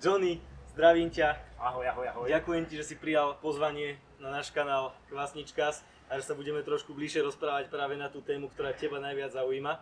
Johnny, 0.00 0.40
zdravím 0.72 1.12
ťa. 1.12 1.60
Ahoj, 1.60 1.84
ahoj, 1.92 2.06
ahoj. 2.08 2.24
Ďakujem 2.32 2.64
ti, 2.64 2.80
že 2.80 2.88
si 2.88 2.96
prijal 2.96 3.36
pozvanie 3.44 4.00
na 4.16 4.32
náš 4.32 4.48
kanál 4.48 4.96
Kvasničkas 5.12 5.84
a 6.08 6.16
že 6.16 6.24
sa 6.24 6.32
budeme 6.32 6.64
trošku 6.64 6.96
bližšie 6.96 7.20
rozprávať 7.20 7.68
práve 7.68 8.00
na 8.00 8.08
tú 8.08 8.24
tému, 8.24 8.48
ktorá 8.48 8.72
teba 8.72 8.96
najviac 8.96 9.36
zaujíma. 9.36 9.76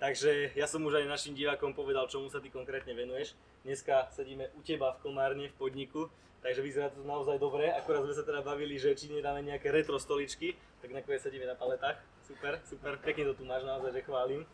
Takže 0.00 0.56
ja 0.56 0.64
som 0.64 0.80
už 0.88 1.04
aj 1.04 1.12
našim 1.12 1.36
divákom 1.36 1.76
povedal, 1.76 2.08
čomu 2.08 2.32
sa 2.32 2.40
ty 2.40 2.48
konkrétne 2.48 2.96
venuješ. 2.96 3.36
Dneska 3.60 4.08
sedíme 4.08 4.48
u 4.56 4.64
teba 4.64 4.96
v 4.96 5.04
Komárne, 5.04 5.52
v 5.52 5.56
podniku, 5.60 6.08
takže 6.40 6.64
vyzerá 6.64 6.88
to 6.88 7.04
naozaj 7.04 7.36
dobre. 7.36 7.68
Akorát 7.68 8.08
sme 8.08 8.16
sa 8.16 8.24
teda 8.24 8.40
bavili, 8.40 8.80
že 8.80 8.96
či 8.96 9.12
nedáme 9.12 9.44
nejaké 9.44 9.68
retro 9.68 10.00
stoličky, 10.00 10.56
tak 10.80 10.96
nakoniec 10.96 11.20
sedíme 11.20 11.44
na 11.44 11.52
paletách. 11.52 12.00
Super, 12.24 12.56
super, 12.64 12.96
pekne 13.04 13.28
to 13.28 13.36
tu 13.36 13.44
máš 13.44 13.68
naozaj, 13.68 13.92
že 13.92 14.00
chválim. 14.00 14.48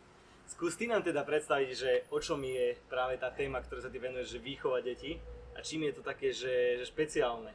Skús 0.45 0.77
ty 0.77 0.85
nám 0.85 1.01
teda 1.01 1.25
predstaviť, 1.25 1.69
že 1.73 1.91
o 2.13 2.21
čom 2.21 2.37
je 2.45 2.77
práve 2.85 3.17
tá 3.17 3.33
téma, 3.33 3.65
ktorá 3.65 3.81
sa 3.81 3.89
ty 3.89 3.97
venuješ, 3.97 4.37
že 4.37 4.45
výchova 4.45 4.77
detí 4.77 5.17
a 5.57 5.59
čím 5.65 5.89
je 5.89 5.93
to 5.97 6.03
také, 6.05 6.29
že, 6.29 6.77
že 6.77 6.85
špeciálne. 6.85 7.49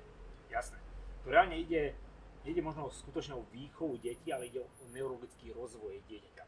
Jasné. 0.50 0.78
Tu 1.22 1.30
reálne 1.30 1.54
ide, 1.54 1.94
ide 2.42 2.58
možno 2.58 2.90
o 2.90 3.42
výchovu 3.54 3.94
detí, 4.02 4.34
ale 4.34 4.50
ide 4.50 4.66
o 4.66 4.68
neurologický 4.90 5.54
rozvoj 5.54 6.02
dieťaťa. 6.10 6.44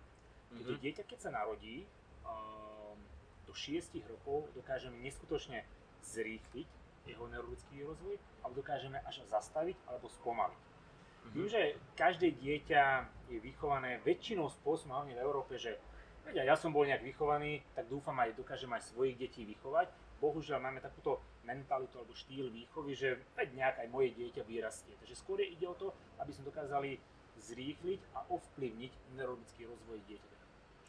Mm-hmm. 0.53 0.81
dieťa, 0.83 1.03
keď 1.07 1.19
sa 1.23 1.31
narodí, 1.31 1.87
um, 2.27 2.99
do 3.47 3.55
6 3.55 3.95
rokov 4.11 4.51
dokážeme 4.59 4.99
neskutočne 5.01 5.65
zrýchliť 6.03 6.69
jeho 7.07 7.25
neurologický 7.31 7.87
rozvoj, 7.87 8.19
alebo 8.43 8.59
dokážeme 8.59 8.99
až 9.07 9.23
zastaviť 9.31 9.79
alebo 9.87 10.11
spomaliť. 10.11 10.59
Mm-hmm. 10.59 11.33
Tým, 11.39 11.47
že 11.47 11.63
každé 11.95 12.35
dieťa 12.35 12.83
je 13.31 13.39
vychované 13.39 14.03
väčšinou 14.03 14.51
spôsobom, 14.51 14.99
hlavne 14.99 15.15
v 15.15 15.23
Európe, 15.23 15.55
že 15.55 15.79
Veď 16.23 16.47
ja 16.47 16.55
som 16.55 16.71
bol 16.71 16.87
nejak 16.87 17.03
vychovaný, 17.03 17.61
tak 17.75 17.91
dúfam 17.91 18.15
aj 18.23 18.39
dokážem 18.39 18.71
aj 18.71 18.95
svojich 18.95 19.19
detí 19.19 19.43
vychovať. 19.43 19.91
Bohužiaľ 20.23 20.63
máme 20.63 20.79
takúto 20.79 21.19
mentalitu 21.43 21.99
alebo 21.99 22.15
štýl 22.15 22.47
výchovy, 22.55 22.95
že 22.95 23.19
veď 23.35 23.49
nejak 23.59 23.77
aj 23.83 23.89
moje 23.91 24.15
dieťa 24.15 24.43
vyrastie. 24.47 24.95
Takže 25.03 25.19
skôr 25.19 25.43
ide 25.43 25.67
o 25.67 25.75
to, 25.75 25.91
aby 26.23 26.31
sme 26.31 26.47
dokázali 26.47 26.95
zrýchliť 27.43 28.01
a 28.15 28.23
ovplyvniť 28.31 28.93
neurologický 29.19 29.67
rozvoj 29.67 29.99
dieťaťa. 30.07 30.39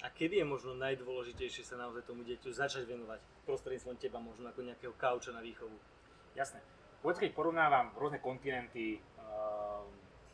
A 0.03 0.11
kedy 0.11 0.43
je 0.43 0.45
možno 0.45 0.77
najdôležitejšie 0.77 1.63
sa 1.65 1.79
naozaj 1.79 2.05
tomu 2.05 2.21
dieťu 2.27 2.53
začať 2.53 2.85
venovať? 2.85 3.23
Prostredníctvom 3.47 3.97
teba 3.97 4.19
možno 4.21 4.51
ako 4.53 4.61
nejakého 4.67 4.93
kauča 4.99 5.33
na 5.33 5.41
výchovu. 5.41 5.73
Jasné. 6.37 6.61
Povedz, 6.99 7.23
keď 7.23 7.31
porovnávam 7.33 7.89
rôzne 7.97 8.19
kontinenty 8.19 8.99
uh, 8.99 9.81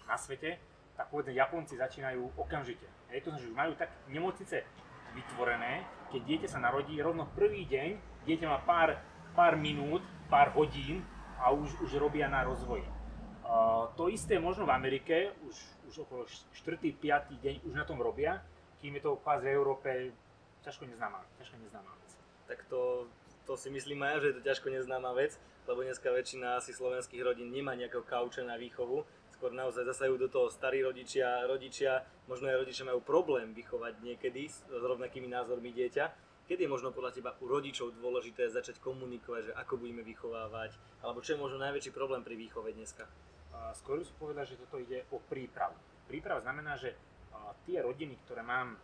na 0.10 0.18
svete, 0.18 0.58
tak 0.98 1.08
povedzme 1.14 1.38
Japonci 1.38 1.80
začínajú 1.80 2.36
okamžite. 2.36 2.84
Je 3.14 3.22
to, 3.24 3.32
že 3.38 3.50
už 3.50 3.56
majú 3.56 3.72
tak 3.78 3.94
nemocnice 4.12 4.66
vytvorené, 5.14 5.86
keď 6.10 6.22
dieťa 6.26 6.48
sa 6.50 6.60
narodí, 6.60 6.98
rovno 7.00 7.30
prvý 7.38 7.66
deň 7.70 7.90
dieťa 8.26 8.46
má 8.50 8.60
pár, 8.66 8.98
pár 9.38 9.56
minút, 9.56 10.02
pár 10.30 10.54
hodín 10.54 11.06
a 11.40 11.54
už, 11.54 11.80
už 11.82 11.98
robia 11.98 12.28
na 12.28 12.44
rozvoji. 12.44 12.86
Uh, 13.50 13.90
to 13.98 14.14
isté 14.14 14.38
možno 14.38 14.70
v 14.70 14.76
Amerike, 14.78 15.34
už, 15.42 15.56
už 15.90 16.06
okolo 16.06 16.24
4. 16.30 16.78
5. 17.02 17.42
deň 17.42 17.56
už 17.66 17.74
na 17.74 17.82
tom 17.82 17.98
robia, 17.98 18.46
kým 18.78 18.94
je 18.98 19.02
to 19.02 19.18
v 19.18 19.50
Európe 19.50 20.14
ťažko 20.62 20.86
neznáma, 20.86 21.26
ťažko 21.42 21.58
neznáma 21.58 21.92
vec. 22.04 22.12
Tak 22.46 22.60
to, 22.70 23.10
to 23.50 23.58
si 23.58 23.74
myslím 23.74 24.06
aj, 24.06 24.22
že 24.22 24.28
je 24.30 24.36
to 24.38 24.44
ťažko 24.46 24.68
neznáma 24.70 25.18
vec, 25.18 25.34
lebo 25.66 25.82
dneska 25.82 26.14
väčšina 26.14 26.62
asi 26.62 26.74
slovenských 26.74 27.22
rodín 27.26 27.50
nemá 27.50 27.74
nejakého 27.74 28.06
kauča 28.06 28.46
na 28.46 28.58
výchovu, 28.58 29.06
skôr 29.40 29.56
naozaj 29.56 29.88
zasajú 29.88 30.20
do 30.20 30.28
toho 30.28 30.52
starí 30.52 30.84
rodičia, 30.84 31.48
rodičia, 31.48 32.04
možno 32.28 32.52
aj 32.52 32.60
rodičia 32.60 32.84
majú 32.84 33.00
problém 33.00 33.56
vychovať 33.56 34.04
niekedy 34.04 34.52
s 34.52 34.68
rovnakými 34.68 35.32
názormi 35.32 35.72
dieťa. 35.72 36.28
Kedy 36.44 36.68
je 36.68 36.74
možno 36.76 36.92
podľa 36.92 37.16
teba 37.16 37.32
u 37.40 37.48
rodičov 37.48 37.96
dôležité 38.04 38.52
začať 38.52 38.84
komunikovať, 38.84 39.42
že 39.48 39.54
ako 39.56 39.80
budeme 39.80 40.04
vychovávať, 40.04 40.76
alebo 41.00 41.24
čo 41.24 41.40
je 41.40 41.40
možno 41.40 41.56
najväčší 41.64 41.96
problém 41.96 42.20
pri 42.20 42.36
výchove 42.36 42.76
dneska? 42.76 43.08
Skôr 43.80 44.04
som 44.04 44.18
povedal, 44.20 44.44
že 44.44 44.60
toto 44.60 44.76
ide 44.76 45.08
o 45.16 45.24
prípravu. 45.24 45.78
Príprava 46.12 46.44
znamená, 46.44 46.76
že 46.76 47.00
tie 47.64 47.80
rodiny, 47.80 48.20
ktoré 48.28 48.44
mám, 48.44 48.76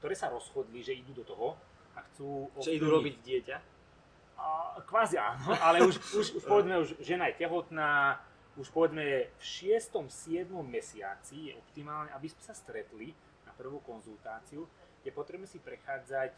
ktoré 0.00 0.16
sa 0.16 0.32
rozhodli, 0.32 0.80
že 0.80 0.96
idú 0.96 1.12
do 1.20 1.24
toho 1.28 1.52
a 1.92 2.00
chcú... 2.08 2.48
Že 2.64 2.80
idú 2.80 2.88
robiť 2.96 3.14
dieťa? 3.20 3.56
A, 4.38 4.78
kvázi 4.86 5.18
áno, 5.18 5.52
ale 5.58 5.82
už, 5.82 5.98
už, 6.14 6.26
už 6.38 6.42
povedzme, 6.50 6.78
už 6.78 7.02
žena 7.02 7.26
je 7.28 7.42
tehotná, 7.42 8.22
už 8.58 8.74
povedzme 8.74 9.30
v 9.30 9.42
6. 9.42 10.10
7. 10.10 10.50
mesiaci 10.66 11.50
je 11.50 11.52
optimálne, 11.54 12.10
aby 12.10 12.26
sme 12.26 12.42
sa 12.42 12.54
stretli 12.58 13.14
na 13.46 13.54
prvú 13.54 13.78
konzultáciu, 13.86 14.66
je 15.06 15.14
potrebné 15.14 15.46
si 15.46 15.62
prechádzať, 15.62 16.34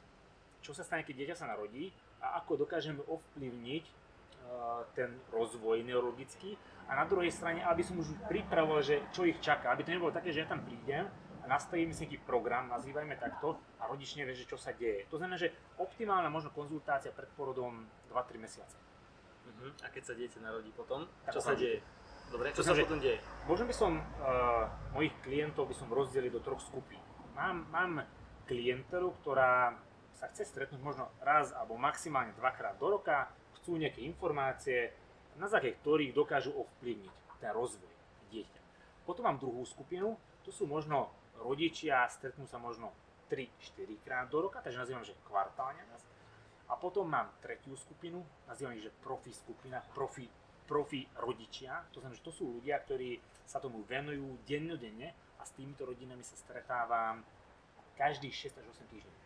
čo 0.61 0.77
sa 0.77 0.85
stane, 0.85 1.03
keď 1.03 1.25
dieťa 1.25 1.37
sa 1.41 1.49
narodí 1.49 1.89
a 2.21 2.37
ako 2.45 2.69
dokážeme 2.69 3.01
ovplyvniť 3.09 3.85
uh, 3.89 4.85
ten 4.93 5.17
rozvoj 5.33 5.81
neurologický 5.81 6.61
a 6.93 7.01
na 7.01 7.09
druhej 7.09 7.33
strane, 7.33 7.65
aby 7.65 7.81
som 7.81 7.97
už 7.97 8.13
pripravoval, 8.29 8.85
že 8.85 9.01
čo 9.17 9.25
ich 9.25 9.41
čaká, 9.41 9.73
aby 9.73 9.89
to 9.89 9.97
nebolo 9.97 10.13
také, 10.13 10.29
že 10.29 10.45
ja 10.45 10.49
tam 10.53 10.61
prídem 10.61 11.09
a 11.41 11.45
nastavím 11.49 11.89
si 11.97 12.05
nejaký 12.05 12.21
program, 12.29 12.69
nazývajme 12.69 13.17
takto, 13.17 13.57
a 13.81 13.89
rodič 13.89 14.13
nevie, 14.21 14.37
že 14.37 14.45
čo 14.45 14.61
sa 14.61 14.77
deje. 14.77 15.09
To 15.09 15.17
znamená, 15.17 15.41
že 15.41 15.57
optimálna 15.81 16.29
možno 16.29 16.53
konzultácia 16.53 17.17
pred 17.17 17.33
porodom 17.33 17.89
2-3 18.13 18.37
mesiace. 18.37 18.77
Uh-huh. 18.77 19.73
A 19.81 19.89
keď 19.89 20.13
sa 20.13 20.15
dieťa 20.19 20.45
narodí 20.45 20.69
potom, 20.77 21.09
tak 21.25 21.33
čo 21.33 21.41
sa 21.41 21.57
deje? 21.57 21.81
Dobre, 22.31 22.55
čo 22.55 22.63
sa 22.63 22.79
potom 22.79 23.03
deje? 23.03 23.19
Možno 23.51 23.67
by 23.67 23.75
som 23.75 23.99
uh, 23.99 24.71
mojich 24.95 25.11
klientov 25.27 25.67
by 25.67 25.75
som 25.75 25.91
rozdelil 25.91 26.31
do 26.31 26.39
troch 26.39 26.63
skupín. 26.63 27.03
Mám, 27.35 27.67
mám 27.75 28.07
klientelu, 28.47 29.11
ktorá 29.23 29.75
sa 30.15 30.31
chce 30.31 30.47
stretnúť 30.47 30.79
možno 30.79 31.11
raz 31.19 31.51
alebo 31.51 31.75
maximálne 31.75 32.31
dvakrát 32.39 32.79
do 32.79 32.87
roka, 32.99 33.27
chcú 33.59 33.75
nejaké 33.75 34.07
informácie, 34.07 34.95
na 35.43 35.51
základe 35.51 35.81
ktorých 35.83 36.15
dokážu 36.15 36.55
ovplyvniť 36.55 37.15
ten 37.43 37.51
rozvoj 37.51 37.91
dieťa. 38.31 38.61
Potom 39.03 39.27
mám 39.27 39.43
druhú 39.43 39.67
skupinu, 39.67 40.15
to 40.47 40.55
sú 40.55 40.71
možno 40.71 41.11
rodičia, 41.41 42.07
stretnú 42.13 42.47
sa 42.47 42.61
možno 42.61 42.95
3-4 43.33 44.07
krát 44.07 44.27
do 44.31 44.45
roka, 44.45 44.63
takže 44.63 44.79
nazývam, 44.79 45.03
že 45.03 45.19
kvartálne. 45.27 45.83
A 46.71 46.79
potom 46.79 47.11
mám 47.11 47.35
tretiu 47.43 47.75
skupinu, 47.75 48.23
nazývam 48.47 48.79
ich, 48.79 48.87
že 48.87 48.95
profi 49.03 49.35
skupina, 49.35 49.83
profi 49.91 50.31
profi 50.71 51.03
rodičia, 51.19 51.83
to 51.91 51.99
znamená, 51.99 52.15
že 52.15 52.23
to 52.23 52.31
sú 52.31 52.63
ľudia, 52.63 52.79
ktorí 52.87 53.19
sa 53.43 53.59
tomu 53.59 53.83
venujú 53.91 54.39
dennodenne 54.47 55.11
a 55.35 55.43
s 55.43 55.51
týmito 55.59 55.83
rodinami 55.83 56.23
sa 56.23 56.39
stretávam 56.39 57.27
každých 57.99 58.55
6 58.55 58.63
až 58.63 58.67
8 58.79 58.93
týždňov. 58.95 59.17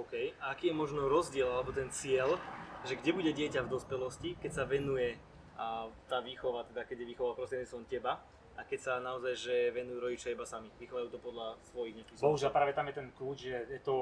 OK. 0.00 0.12
A 0.40 0.56
aký 0.56 0.72
je 0.72 0.76
možno 0.76 1.12
rozdiel 1.12 1.44
alebo 1.44 1.76
ten 1.76 1.92
cieľ, 1.92 2.40
že 2.88 2.96
kde 2.96 3.12
bude 3.12 3.32
dieťa 3.36 3.68
v 3.68 3.72
dospelosti, 3.72 4.40
keď 4.40 4.52
sa 4.52 4.64
venuje 4.64 5.20
a 5.56 5.88
tá 6.08 6.24
výchova, 6.24 6.64
teda 6.68 6.84
keď 6.88 7.04
je 7.04 7.10
výchova 7.12 7.32
prostredníctvom 7.36 7.84
teba, 7.88 8.20
a 8.56 8.64
keď 8.64 8.80
sa 8.80 8.92
naozaj 9.04 9.34
že 9.36 9.56
venujú 9.72 10.00
rodičia 10.00 10.32
iba 10.32 10.48
sami, 10.48 10.72
vychovajú 10.80 11.12
to 11.12 11.20
podľa 11.20 11.60
svojich 11.72 12.00
nejakých 12.00 12.24
Bohužiaľ, 12.24 12.52
práve 12.52 12.72
tam 12.72 12.88
je 12.88 12.94
ten 12.96 13.08
kľúč, 13.12 13.38
že 13.52 13.58
je 13.68 13.80
to, 13.84 13.96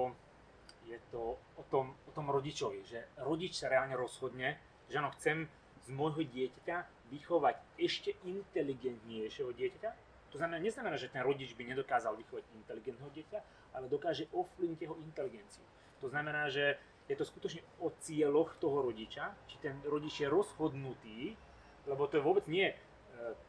je 0.87 0.99
to 1.11 1.39
o, 1.39 1.63
tom, 1.67 1.99
o 2.07 2.11
tom 2.15 2.31
rodičovi, 2.31 2.87
že 2.87 3.11
rodič 3.23 3.59
sa 3.59 3.67
reálne 3.67 3.99
rozhodne, 3.99 4.59
že 4.87 4.99
áno, 5.03 5.11
chcem 5.19 5.47
z 5.85 5.89
môjho 5.93 6.25
dieťaťa 6.25 6.77
vychovať 7.13 7.57
ešte 7.77 8.17
inteligentnejšieho 8.25 9.53
dieťaťa. 9.53 9.91
To 10.33 10.37
znamená, 10.41 10.59
neznamená, 10.59 10.99
že 10.99 11.13
ten 11.13 11.23
rodič 11.23 11.55
by 11.55 11.63
nedokázal 11.63 12.19
vychovať 12.19 12.43
inteligentného 12.57 13.11
dieťa, 13.13 13.39
ale 13.77 13.87
dokáže 13.87 14.27
ovplyvniť 14.35 14.81
jeho 14.83 14.97
inteligenciu. 14.99 15.63
To 16.03 16.11
znamená, 16.11 16.51
že 16.51 16.75
je 17.07 17.15
to 17.15 17.29
skutočne 17.29 17.61
o 17.85 17.93
cieľoch 18.01 18.57
toho 18.57 18.81
rodiča, 18.81 19.37
či 19.47 19.61
ten 19.61 19.77
rodič 19.85 20.25
je 20.25 20.29
rozhodnutý, 20.29 21.37
lebo 21.85 22.09
to 22.09 22.17
je 22.17 22.25
vôbec 22.25 22.49
nie 22.49 22.73
e, 22.73 22.75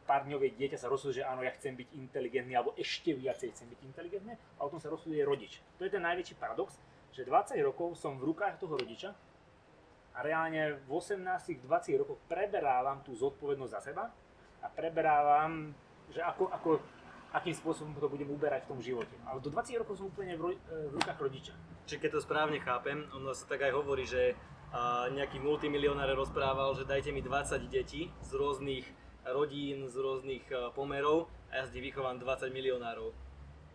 pár 0.04 0.28
dňové 0.28 0.52
dieťa 0.52 0.76
sa 0.76 0.92
rozhoduje, 0.92 1.24
že 1.24 1.28
áno, 1.28 1.40
ja 1.40 1.56
chcem 1.56 1.72
byť 1.72 1.88
inteligentný, 1.96 2.52
alebo 2.52 2.76
ešte 2.76 3.16
viacej 3.16 3.56
chcem 3.56 3.66
byť 3.72 3.80
inteligentný, 3.80 4.36
a 4.36 4.60
o 4.60 4.68
tom 4.68 4.76
sa 4.76 4.92
rozhoduje 4.92 5.24
rodič. 5.24 5.64
To 5.80 5.88
je 5.88 5.90
ten 5.90 6.04
najväčší 6.04 6.36
paradox, 6.36 6.76
že 7.16 7.24
20 7.24 7.56
rokov 7.64 7.96
som 7.96 8.20
v 8.20 8.28
rukách 8.28 8.60
toho 8.60 8.76
rodiča, 8.76 9.16
a 10.16 10.24
reálne 10.24 10.80
v 10.88 10.90
18-20 10.96 12.00
rokoch 12.00 12.18
preberávam 12.24 13.04
tú 13.04 13.12
zodpovednosť 13.12 13.72
za 13.76 13.80
seba 13.92 14.04
a 14.64 14.66
preberávam, 14.72 15.76
že 16.08 16.24
ako, 16.24 16.48
ako, 16.48 16.70
akým 17.36 17.52
spôsobom 17.52 17.92
to 18.00 18.08
budem 18.08 18.32
uberať 18.32 18.64
v 18.64 18.70
tom 18.72 18.80
živote. 18.80 19.12
Ale 19.28 19.44
do 19.44 19.52
20 19.52 19.84
rokov 19.84 20.00
som 20.00 20.08
úplne 20.08 20.40
v, 20.40 20.56
v 20.64 20.92
rukách 20.96 21.20
rodiča. 21.20 21.52
Čiže 21.84 22.00
keď 22.00 22.10
to 22.16 22.24
správne 22.24 22.58
chápem, 22.64 23.04
ono 23.12 23.36
sa 23.36 23.44
tak 23.44 23.68
aj 23.68 23.72
hovorí, 23.76 24.08
že 24.08 24.34
a 24.74 25.06
nejaký 25.14 25.38
multimilionár 25.38 26.10
rozprával, 26.18 26.74
že 26.74 26.88
dajte 26.88 27.14
mi 27.14 27.22
20 27.22 27.70
detí 27.70 28.10
z 28.20 28.30
rôznych 28.34 28.84
rodín, 29.24 29.86
z 29.86 29.96
rôznych 29.96 30.44
pomerov 30.74 31.30
a 31.48 31.62
ja 31.62 31.64
z 31.70 31.78
nich 31.78 31.94
vychovám 31.94 32.18
20 32.18 32.50
milionárov. 32.50 33.14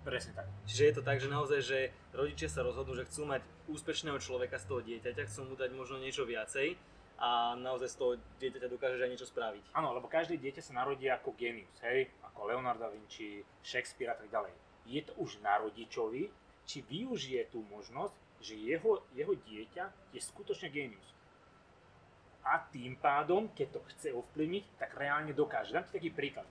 Presne 0.01 0.33
tak. 0.33 0.49
Čiže 0.65 0.83
je 0.85 0.95
to 0.97 1.03
tak, 1.05 1.21
že 1.21 1.29
naozaj, 1.29 1.59
že 1.61 1.79
rodičia 2.09 2.49
sa 2.49 2.65
rozhodnú, 2.65 2.97
že 2.97 3.05
chcú 3.05 3.29
mať 3.29 3.45
úspešného 3.69 4.17
človeka 4.17 4.57
z 4.57 4.65
toho 4.65 4.81
dieťaťa, 4.81 5.29
chcú 5.29 5.41
mu 5.45 5.53
dať 5.53 5.69
možno 5.77 6.01
niečo 6.01 6.25
viacej 6.25 6.73
a 7.21 7.53
naozaj 7.53 7.89
z 7.93 7.97
toho 8.01 8.11
dieťaťa 8.41 8.65
dokáže 8.65 8.97
aj 8.97 9.11
niečo 9.13 9.29
spraviť. 9.29 9.77
Áno, 9.77 9.93
lebo 9.93 10.09
každé 10.09 10.41
dieťa 10.41 10.65
sa 10.65 10.73
narodí 10.73 11.05
ako 11.05 11.37
genius, 11.37 11.77
hej, 11.85 12.09
ako 12.25 12.49
Leonardo 12.49 12.81
da 12.81 12.89
Vinci, 12.89 13.45
Shakespeare 13.61 14.09
a 14.09 14.17
tak 14.17 14.33
ďalej. 14.33 14.49
Je 14.89 15.05
to 15.05 15.13
už 15.21 15.37
na 15.45 15.61
rodičovi, 15.61 16.33
či 16.65 16.81
využije 16.81 17.53
tú 17.53 17.61
možnosť, 17.69 18.17
že 18.41 18.57
jeho, 18.57 19.05
jeho 19.13 19.37
dieťa 19.37 20.17
je 20.17 20.21
skutočne 20.21 20.73
genius. 20.73 21.13
a 22.41 22.57
tým 22.73 22.97
pádom, 22.97 23.53
keď 23.53 23.77
to 23.77 23.79
chce 23.93 24.09
ovplyvniť, 24.17 24.63
tak 24.81 24.97
reálne 24.97 25.33
dokáže. 25.33 25.73
Dám 25.73 25.85
ti 25.85 25.93
taký 25.93 26.09
príklad. 26.09 26.47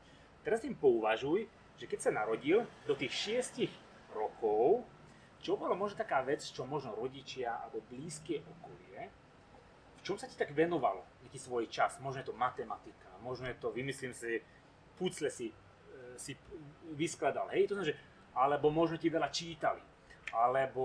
Teraz 0.46 0.62
tým 0.62 0.78
pouvažuj, 0.78 1.50
že 1.80 1.88
keď 1.88 1.98
sa 2.04 2.12
narodil 2.12 2.68
do 2.84 2.92
tých 2.92 3.40
6 3.56 4.12
rokov, 4.12 4.84
čo 5.40 5.56
bolo 5.56 5.72
možno 5.72 6.04
taká 6.04 6.20
vec, 6.20 6.44
čo 6.44 6.68
možno 6.68 6.92
rodičia 6.92 7.56
alebo 7.56 7.80
blízke 7.88 8.44
okolie, 8.44 9.08
v 9.96 10.00
čom 10.04 10.20
sa 10.20 10.28
ti 10.28 10.36
tak 10.36 10.52
venovalo 10.52 11.00
nejaký 11.24 11.40
svoj 11.40 11.64
čas? 11.72 11.96
Možno 12.04 12.20
je 12.20 12.28
to 12.28 12.36
matematika, 12.36 13.08
možno 13.24 13.48
je 13.48 13.56
to, 13.56 13.72
vymyslím 13.72 14.12
si, 14.12 14.44
pucle 15.00 15.32
si, 15.32 15.48
e, 15.48 15.96
si 16.20 16.36
vyskladal, 16.92 17.48
hej, 17.56 17.64
to 17.64 17.72
znamená, 17.72 17.96
že, 17.96 18.00
alebo 18.36 18.68
možno 18.68 19.00
ti 19.00 19.08
veľa 19.08 19.32
čítali, 19.32 19.80
alebo... 20.36 20.84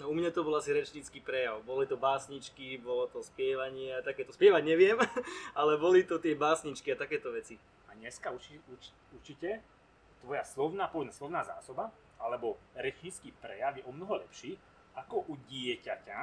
No, 0.00 0.10
u 0.10 0.14
mňa 0.16 0.32
to 0.32 0.42
bol 0.42 0.56
asi 0.58 0.74
rečnícky 0.74 1.22
prejav. 1.22 1.62
Boli 1.62 1.86
to 1.86 1.94
básničky, 1.94 2.74
bolo 2.82 3.06
to 3.06 3.22
spievanie 3.22 3.94
a 3.94 4.02
takéto. 4.02 4.34
Spievať 4.34 4.66
neviem, 4.66 4.98
ale 5.58 5.78
boli 5.78 6.02
to 6.02 6.18
tie 6.18 6.34
básničky 6.34 6.90
a 6.90 6.98
takéto 6.98 7.30
veci. 7.30 7.54
A 7.86 7.94
dneska 7.94 8.34
uči, 8.34 8.58
uč, 8.66 8.90
určite 9.14 9.62
tvoja 10.20 10.44
slovná, 10.44 10.86
povedná 10.88 11.12
slovná 11.12 11.40
zásoba 11.42 11.90
alebo 12.20 12.60
rečnícky 12.76 13.32
prejav 13.40 13.80
je 13.80 13.84
o 13.88 13.92
mnoho 13.92 14.20
lepší 14.20 14.60
ako 14.92 15.24
u 15.30 15.34
dieťaťa, 15.48 16.18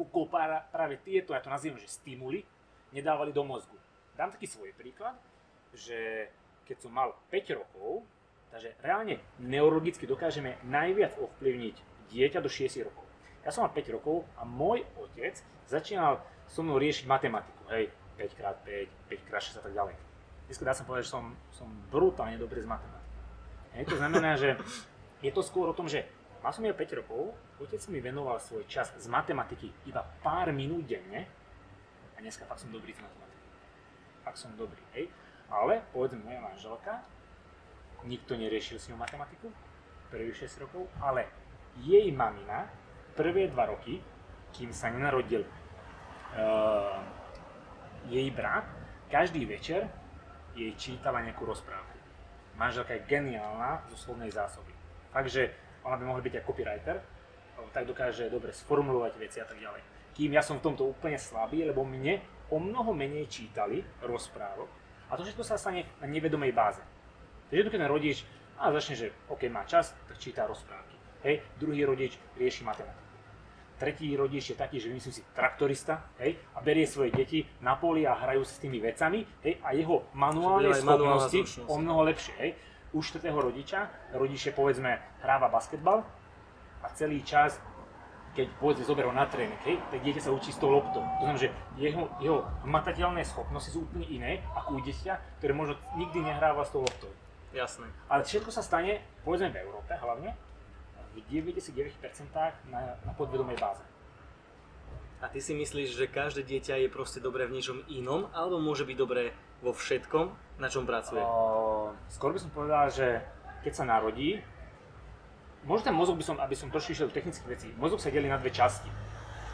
u 0.00 0.04
kopára 0.08 0.64
práve 0.72 0.96
tieto, 1.04 1.36
ja 1.36 1.44
to 1.44 1.52
nazývam, 1.52 1.76
že 1.76 1.90
stimuly, 1.90 2.46
nedávali 2.94 3.34
do 3.34 3.44
mozgu. 3.44 3.76
Dám 4.16 4.32
taký 4.32 4.48
svoj 4.48 4.72
príklad, 4.72 5.16
že 5.76 6.28
keď 6.64 6.76
som 6.88 6.92
mal 6.92 7.12
5 7.28 7.60
rokov, 7.60 8.04
takže 8.52 8.76
reálne 8.80 9.20
neurologicky 9.40 10.08
dokážeme 10.08 10.60
najviac 10.64 11.16
ovplyvniť 11.20 11.76
dieťa 12.12 12.40
do 12.40 12.48
6 12.48 12.86
rokov. 12.86 13.04
Ja 13.42 13.50
som 13.50 13.66
mal 13.66 13.72
5 13.74 13.96
rokov 13.96 14.24
a 14.38 14.46
môj 14.46 14.86
otec 14.96 15.36
začínal 15.66 16.22
so 16.46 16.62
mnou 16.62 16.78
riešiť 16.78 17.08
matematiku, 17.08 17.62
hej, 17.72 17.90
5x5, 18.20 18.68
5x6 19.08 19.58
a 19.58 19.62
tak 19.64 19.72
ďalej. 19.72 19.94
Dneska 20.46 20.64
dá 20.68 20.74
sa 20.76 20.84
povedať, 20.84 21.08
že 21.08 21.12
som, 21.16 21.32
som 21.50 21.68
brutálne 21.88 22.36
dobrý 22.36 22.60
z 22.60 22.68
matematiky. 22.68 23.01
Hej, 23.72 23.88
to 23.88 23.96
znamená, 23.96 24.36
že 24.36 24.60
je 25.24 25.32
to 25.32 25.40
skôr 25.40 25.64
o 25.64 25.76
tom, 25.76 25.88
že 25.88 26.04
mal 26.44 26.52
som 26.52 26.60
ja 26.66 26.76
5 26.76 27.00
rokov, 27.00 27.32
otec 27.56 27.80
mi 27.88 28.04
venoval 28.04 28.36
svoj 28.36 28.68
čas 28.68 28.92
z 28.92 29.06
matematiky 29.08 29.72
iba 29.88 30.04
pár 30.20 30.52
minút 30.52 30.84
denne 30.84 31.24
a 32.12 32.18
dneska 32.20 32.44
fakt 32.44 32.60
som 32.60 32.68
dobrý 32.68 32.92
z 32.92 33.00
matematiky. 33.00 33.46
Fakt 34.28 34.38
som 34.38 34.52
dobrý, 34.60 34.82
hej. 34.92 35.08
Ale, 35.48 35.80
povedzme, 35.92 36.20
moja 36.20 36.40
manželka, 36.40 37.00
nikto 38.04 38.36
neriešil 38.36 38.76
s 38.76 38.88
ňou 38.92 39.00
matematiku, 39.00 39.48
prvých 40.12 40.44
6 40.44 40.68
rokov, 40.68 40.92
ale 41.00 41.28
jej 41.80 42.12
mamina 42.12 42.68
prvé 43.16 43.48
2 43.48 43.72
roky, 43.72 44.04
kým 44.52 44.68
sa 44.68 44.92
nenarodil 44.92 45.48
uh, 46.36 47.00
jej 48.12 48.28
brat, 48.28 48.68
každý 49.08 49.48
večer 49.48 49.88
jej 50.52 50.76
čítala 50.76 51.24
nejakú 51.24 51.48
rozprávku. 51.48 51.91
Manželka 52.56 52.94
je 52.94 53.06
geniálna 53.08 53.84
zo 53.88 53.96
slovnej 53.96 54.28
zásoby. 54.32 54.72
Takže 55.12 55.50
ona 55.82 55.96
by 55.96 56.04
mohla 56.04 56.22
byť 56.22 56.34
aj 56.38 56.46
copywriter, 56.46 56.96
tak 57.72 57.88
dokáže 57.88 58.28
dobre 58.28 58.52
sformulovať 58.52 59.12
veci 59.16 59.38
a 59.40 59.46
tak 59.48 59.56
ďalej. 59.56 59.80
Kým 60.12 60.36
ja 60.36 60.44
som 60.44 60.60
v 60.60 60.66
tomto 60.68 60.84
úplne 60.84 61.16
slabý, 61.16 61.64
lebo 61.64 61.88
mne 61.88 62.20
o 62.52 62.60
mnoho 62.60 62.92
menej 62.92 63.32
čítali 63.32 63.80
rozprávok 64.04 64.68
a 65.08 65.16
to 65.16 65.24
všetko 65.24 65.44
sa 65.44 65.56
stane 65.56 65.88
na 66.00 66.06
nevedomej 66.08 66.52
báze. 66.52 66.80
Takže 67.48 67.68
keď 67.72 67.88
rodič 67.88 68.24
a 68.60 68.72
začne, 68.72 68.96
že 68.96 69.12
OK, 69.28 69.48
má 69.48 69.64
čas, 69.64 69.96
tak 70.08 70.16
číta 70.20 70.48
rozprávky. 70.48 70.96
Hej, 71.24 71.44
druhý 71.56 71.84
rodič 71.84 72.16
rieši 72.36 72.64
matematiku. 72.64 73.01
Tretí 73.82 74.14
rodič 74.14 74.54
je 74.54 74.56
taký, 74.56 74.78
že 74.78 74.94
myslím 74.94 75.10
si 75.10 75.26
traktorista, 75.34 76.06
hej, 76.22 76.38
a 76.54 76.62
berie 76.62 76.86
svoje 76.86 77.10
deti 77.10 77.42
na 77.58 77.74
poli 77.74 78.06
a 78.06 78.14
hrajú 78.14 78.46
s 78.46 78.62
tými 78.62 78.78
vecami, 78.78 79.26
hej, 79.42 79.58
a 79.58 79.74
jeho 79.74 80.06
manuálne 80.14 80.70
schopnosti 80.70 81.66
o 81.66 81.74
mnoho 81.82 82.06
lepšie, 82.06 82.34
hej 82.38 82.52
u 82.92 83.00
štvrtého 83.00 83.40
rodiča, 83.40 83.88
rodiče 84.12 84.52
povedzme 84.52 85.00
hráva 85.24 85.48
basketbal 85.48 86.04
a 86.84 86.86
celý 86.92 87.24
čas, 87.24 87.56
keď 88.36 88.48
povedzme 88.60 88.84
zoberú 88.84 89.12
na 89.12 89.28
tréning, 89.28 89.60
hej, 89.64 89.80
tak 89.92 90.00
dieťa 90.04 90.28
sa 90.28 90.32
učí 90.32 90.52
s 90.52 90.60
tou 90.60 90.72
loptou. 90.72 91.04
To 91.04 91.24
znamená, 91.24 91.40
že 91.40 91.52
jeho, 91.76 92.08
jeho 92.20 92.44
matateľné 92.64 93.24
schopnosti 93.24 93.68
sú 93.68 93.84
úplne 93.84 94.08
iné 94.08 94.40
ako 94.56 94.80
u 94.80 94.80
dieťa, 94.84 95.40
ktoré 95.40 95.52
možno 95.52 95.76
nikdy 95.96 96.24
nehráva 96.24 96.64
s 96.64 96.72
tou 96.72 96.80
loptou. 96.84 97.12
Jasné. 97.52 97.84
Ale 98.08 98.24
všetko 98.24 98.48
sa 98.48 98.64
stane, 98.64 99.04
povedzme 99.24 99.52
v 99.52 99.60
Európe 99.60 99.92
hlavne, 99.92 100.32
v 101.12 101.18
99% 101.28 101.92
na, 102.72 102.96
na 103.04 103.12
podvedomej 103.16 103.56
báze. 103.60 103.84
A 105.22 105.30
ty 105.30 105.38
si 105.38 105.54
myslíš, 105.54 105.94
že 105.94 106.10
každé 106.10 106.42
dieťa 106.42 106.82
je 106.82 106.88
proste 106.90 107.22
dobré 107.22 107.46
v 107.46 107.54
niečom 107.54 107.78
inom, 107.86 108.26
alebo 108.34 108.58
môže 108.58 108.82
byť 108.82 108.96
dobré 108.98 109.30
vo 109.62 109.70
všetkom, 109.70 110.58
na 110.58 110.66
čom 110.66 110.82
pracuje? 110.82 111.22
O, 111.22 111.94
skôr 112.10 112.34
by 112.34 112.42
som 112.42 112.50
povedal, 112.50 112.90
že 112.90 113.22
keď 113.62 113.72
sa 113.72 113.84
narodí, 113.86 114.42
možno 115.62 115.94
ten 115.94 115.94
mozog 115.94 116.18
by 116.18 116.26
som, 116.26 116.36
aby 116.42 116.58
som 116.58 116.74
trošku 116.74 116.90
išiel 116.90 117.06
do 117.06 117.14
technických 117.14 117.46
vecí, 117.46 117.68
mozog 117.78 118.02
sa 118.02 118.10
delí 118.10 118.26
na 118.26 118.42
dve 118.42 118.50
časti. 118.50 118.90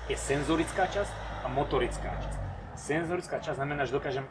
Je 0.08 0.16
senzorická 0.16 0.88
časť 0.88 1.44
a 1.44 1.52
motorická 1.52 2.16
časť. 2.16 2.40
Senzorická 2.72 3.37
časť 3.37 3.61
znamená, 3.61 3.84
že 3.84 3.93
dokážem 3.93 4.25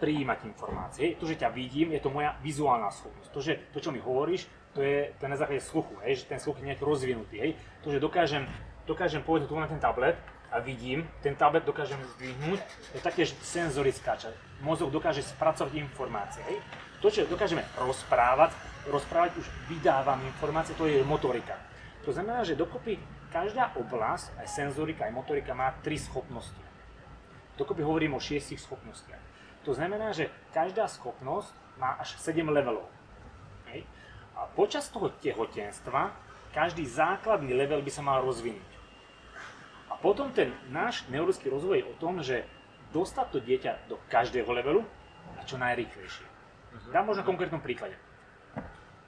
prijímať 0.00 0.48
informácie. 0.48 1.14
To, 1.20 1.28
že 1.28 1.36
ťa 1.36 1.52
vidím, 1.52 1.92
je 1.92 2.00
to 2.00 2.08
moja 2.08 2.34
vizuálna 2.40 2.88
schopnosť. 2.88 3.30
To, 3.30 3.40
že 3.44 3.52
to, 3.70 3.78
čo 3.78 3.92
mi 3.92 4.00
hovoríš, 4.00 4.48
to 4.72 4.80
je, 4.80 5.12
to 5.20 5.26
je 5.26 5.30
na 5.30 5.38
základe 5.38 5.60
sluchu, 5.60 5.92
hej, 6.06 6.24
že 6.24 6.24
ten 6.24 6.40
sluch 6.40 6.56
je 6.58 6.66
nejak 6.66 6.80
rozvinutý. 6.80 7.36
Hej. 7.36 7.50
To, 7.84 7.92
že 7.92 8.00
dokážem, 8.00 8.48
dokážem 8.88 9.20
povedať 9.20 9.52
tu 9.52 9.58
na 9.58 9.68
ten 9.68 9.82
tablet 9.82 10.16
a 10.50 10.58
vidím, 10.58 11.06
ten 11.22 11.36
tablet 11.36 11.62
dokážem 11.62 11.98
zdvihnúť, 12.16 12.58
to 12.90 12.94
je 12.98 13.02
taktiež 13.02 13.28
senzorická 13.44 14.16
časť. 14.18 14.64
Mozog 14.64 14.90
dokáže 14.90 15.22
spracovať 15.22 15.76
informácie. 15.78 16.42
Hej. 16.48 16.58
To, 17.00 17.08
čo 17.08 17.28
dokážeme 17.28 17.64
rozprávať, 17.80 18.52
rozprávať 18.88 19.36
už 19.40 19.46
vydávam 19.68 20.20
informácie, 20.26 20.76
to 20.76 20.88
je 20.88 21.04
motorika. 21.04 21.56
To 22.04 22.12
znamená, 22.12 22.44
že 22.44 22.56
dokopy 22.56 22.96
každá 23.30 23.72
oblasť, 23.76 24.36
aj 24.40 24.46
senzorika, 24.48 25.04
aj 25.06 25.14
motorika 25.14 25.52
má 25.52 25.74
tri 25.84 25.96
schopnosti. 26.00 26.60
Dokopy 27.56 27.84
hovorím 27.84 28.16
o 28.16 28.20
šiestich 28.20 28.60
schopnostiach. 28.60 29.29
To 29.68 29.76
znamená, 29.76 30.16
že 30.16 30.32
každá 30.56 30.88
schopnosť 30.88 31.52
má 31.76 32.00
až 32.00 32.16
7 32.20 32.44
levelov. 32.48 32.88
Hej. 33.68 33.84
A 34.36 34.48
počas 34.56 34.88
toho 34.88 35.12
tehotenstva 35.20 36.16
každý 36.50 36.88
základný 36.88 37.52
level 37.54 37.84
by 37.84 37.92
sa 37.92 38.02
mal 38.02 38.24
rozvinúť 38.24 38.80
potom 40.00 40.32
ten 40.32 40.52
náš 40.72 41.04
neurologický 41.12 41.52
rozvoj 41.52 41.76
je 41.84 41.86
o 41.86 41.94
tom, 42.00 42.24
že 42.24 42.48
dostať 42.90 43.26
to 43.30 43.38
dieťa 43.44 43.72
do 43.86 44.00
každého 44.08 44.48
levelu 44.48 44.82
a 45.36 45.44
čo 45.44 45.60
najrýchlejšie. 45.60 46.26
Uh-huh. 46.26 46.90
Dám 46.90 47.06
možno 47.06 47.22
konkrétnom 47.22 47.60
príklade. 47.60 47.94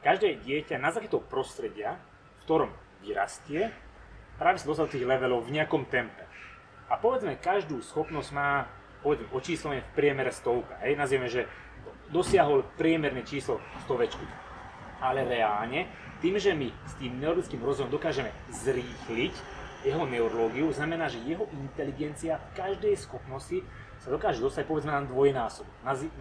Každé 0.05 0.45
dieťa 0.45 0.77
na 0.77 0.93
základe 0.93 1.17
toho 1.17 1.25
prostredia, 1.25 1.97
v 1.97 2.41
ktorom 2.45 2.71
vyrastie, 3.01 3.73
práve 4.37 4.61
sa 4.61 4.69
dostal 4.69 4.87
tých 4.87 5.09
levelov 5.09 5.49
v 5.49 5.59
nejakom 5.59 5.89
tempe. 5.89 6.29
A 6.93 7.01
povedzme, 7.01 7.41
každú 7.41 7.81
schopnosť 7.81 8.31
má 8.37 8.69
povedzme, 9.03 9.27
očíslenie 9.35 9.83
v 9.83 9.93
priemere 9.99 10.31
stovka. 10.31 10.79
Hej, 10.81 10.95
nazvieme, 10.97 11.29
že 11.29 11.51
dosiahol 12.15 12.63
priemerné 12.79 13.27
číslo 13.27 13.59
stovečky. 13.85 14.23
Ale 15.03 15.27
reálne, 15.27 15.91
tým, 16.23 16.39
že 16.39 16.55
my 16.55 16.71
s 16.87 16.95
tým 17.03 17.19
neurologickým 17.19 17.59
rozvojom 17.59 17.91
dokážeme 17.91 18.31
zrýchliť 18.55 19.35
jeho 19.83 20.07
neurológiu, 20.07 20.71
znamená, 20.71 21.11
že 21.11 21.19
jeho 21.27 21.51
inteligencia 21.51 22.39
v 22.39 22.49
každej 22.55 22.95
schopnosti 22.95 23.67
sa 23.99 24.09
dokáže 24.15 24.39
dostať 24.39 24.63
povedzme 24.67 24.95
na 24.95 25.03
dvojnásob. 25.03 25.67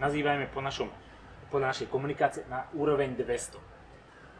Nazývajme 0.02 0.50
po, 0.50 0.58
našom, 0.58 0.90
po 1.46 1.62
našej 1.62 1.86
komunikácii 1.86 2.50
na 2.50 2.66
úroveň 2.74 3.14
200. 3.14 3.62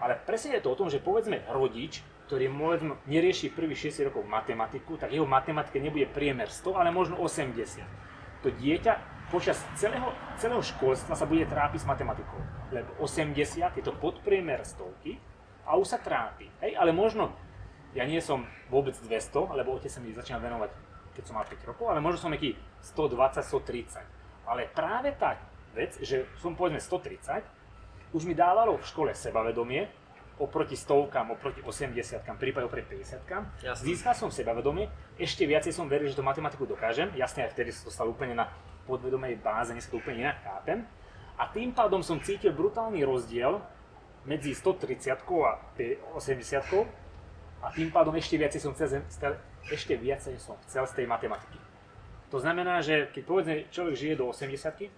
Ale 0.02 0.18
presne 0.18 0.58
je 0.58 0.66
to 0.66 0.74
o 0.74 0.78
tom, 0.78 0.90
že 0.90 0.98
povedzme 0.98 1.46
rodič, 1.46 2.02
ktorý 2.26 2.50
povedzme, 2.50 2.98
nerieši 3.06 3.54
prvých 3.54 3.94
6 3.94 4.10
rokov 4.10 4.26
matematiku, 4.26 4.98
tak 4.98 5.14
jeho 5.14 5.26
matematika 5.26 5.78
nebude 5.78 6.10
priemer 6.10 6.50
100, 6.50 6.74
ale 6.74 6.90
možno 6.90 7.14
80. 7.22 8.10
To 8.42 8.50
dieťa 8.50 8.92
počas 9.30 9.56
celého, 9.78 10.12
celého 10.36 10.60
školstva 10.60 11.16
sa 11.16 11.24
bude 11.24 11.46
trápiť 11.48 11.82
s 11.82 11.88
matematikou. 11.88 12.36
Lebo 12.74 12.92
80 13.00 13.78
je 13.78 13.84
to 13.84 13.96
podpriemer 13.96 14.60
stovky 14.66 15.16
a 15.64 15.78
už 15.78 15.96
sa 15.96 15.98
trápi. 16.02 16.50
Hej? 16.60 16.76
Ale 16.76 16.92
možno 16.92 17.32
ja 17.96 18.04
nie 18.04 18.20
som 18.20 18.44
vôbec 18.72 18.96
200, 18.96 19.52
lebo 19.56 19.76
otec 19.76 19.92
sa 19.92 20.00
mi 20.00 20.12
začína 20.12 20.40
venovať, 20.40 20.70
keď 21.12 21.22
som 21.28 21.36
mal 21.36 21.44
5 21.44 21.70
rokov, 21.70 21.86
ale 21.92 22.00
možno 22.00 22.18
som 22.18 22.32
nejaký 22.32 22.56
120, 22.82 23.40
130. 23.40 24.48
Ale 24.48 24.68
práve 24.72 25.12
tá 25.16 25.38
vec, 25.76 25.96
že 26.00 26.28
som 26.40 26.56
povedzme 26.56 26.80
130, 26.80 27.44
už 28.12 28.22
mi 28.28 28.36
dávalo 28.36 28.76
v 28.76 28.84
škole 28.84 29.12
sebavedomie, 29.16 29.88
oproti 30.42 30.74
stovkám, 30.74 31.30
oproti 31.30 31.62
80 31.62 32.26
prípade 32.34 32.66
oproti 32.66 32.82
50 32.90 33.22
Získal 33.78 34.14
som 34.18 34.34
sebavedomie, 34.34 34.90
ešte 35.14 35.46
viacej 35.46 35.70
som 35.70 35.86
veril, 35.86 36.10
že 36.10 36.18
to 36.18 36.26
matematiku 36.26 36.66
dokážem, 36.66 37.14
jasne 37.14 37.46
aj 37.46 37.54
vtedy 37.54 37.70
som 37.70 37.86
to 37.86 37.90
stal 37.94 38.10
úplne 38.10 38.34
na 38.34 38.50
podvedomej 38.90 39.38
báze, 39.38 39.70
dnes 39.70 39.86
to 39.86 40.02
úplne 40.02 40.26
inak 40.26 40.42
chápem. 40.42 40.82
A 41.38 41.46
tým 41.46 41.70
pádom 41.70 42.02
som 42.02 42.18
cítil 42.18 42.50
brutálny 42.50 43.06
rozdiel 43.06 43.62
medzi 44.26 44.50
130 44.54 45.22
a 45.22 45.52
80 46.18 47.62
a 47.62 47.70
tým 47.70 47.88
pádom 47.94 48.14
ešte 48.18 48.34
viacej 48.34 48.58
som 48.58 48.74
chcel, 48.74 49.06
ešte 49.70 49.94
viacej 49.94 50.34
som 50.42 50.58
chcel 50.66 50.82
z 50.86 50.92
tej 50.98 51.06
matematiky. 51.06 51.58
To 52.34 52.42
znamená, 52.42 52.82
že 52.82 53.06
keď 53.14 53.22
povedzme 53.28 53.54
človek 53.70 53.94
žije 53.94 54.14
do 54.18 54.26
80 54.26 54.90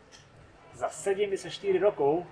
za 0.74 0.88
74 0.88 1.50
rokov 1.78 2.24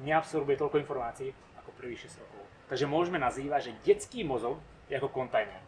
neabsorbuje 0.00 0.56
toľko 0.56 0.76
informácií 0.80 1.30
ako 1.60 1.70
prvých 1.76 2.08
6 2.08 2.24
rokov. 2.24 2.39
Takže 2.70 2.86
môžeme 2.86 3.18
nazývať, 3.18 3.74
že 3.74 3.78
detský 3.82 4.22
mozog 4.22 4.62
je 4.86 4.94
ako 4.94 5.10
kontajner. 5.10 5.58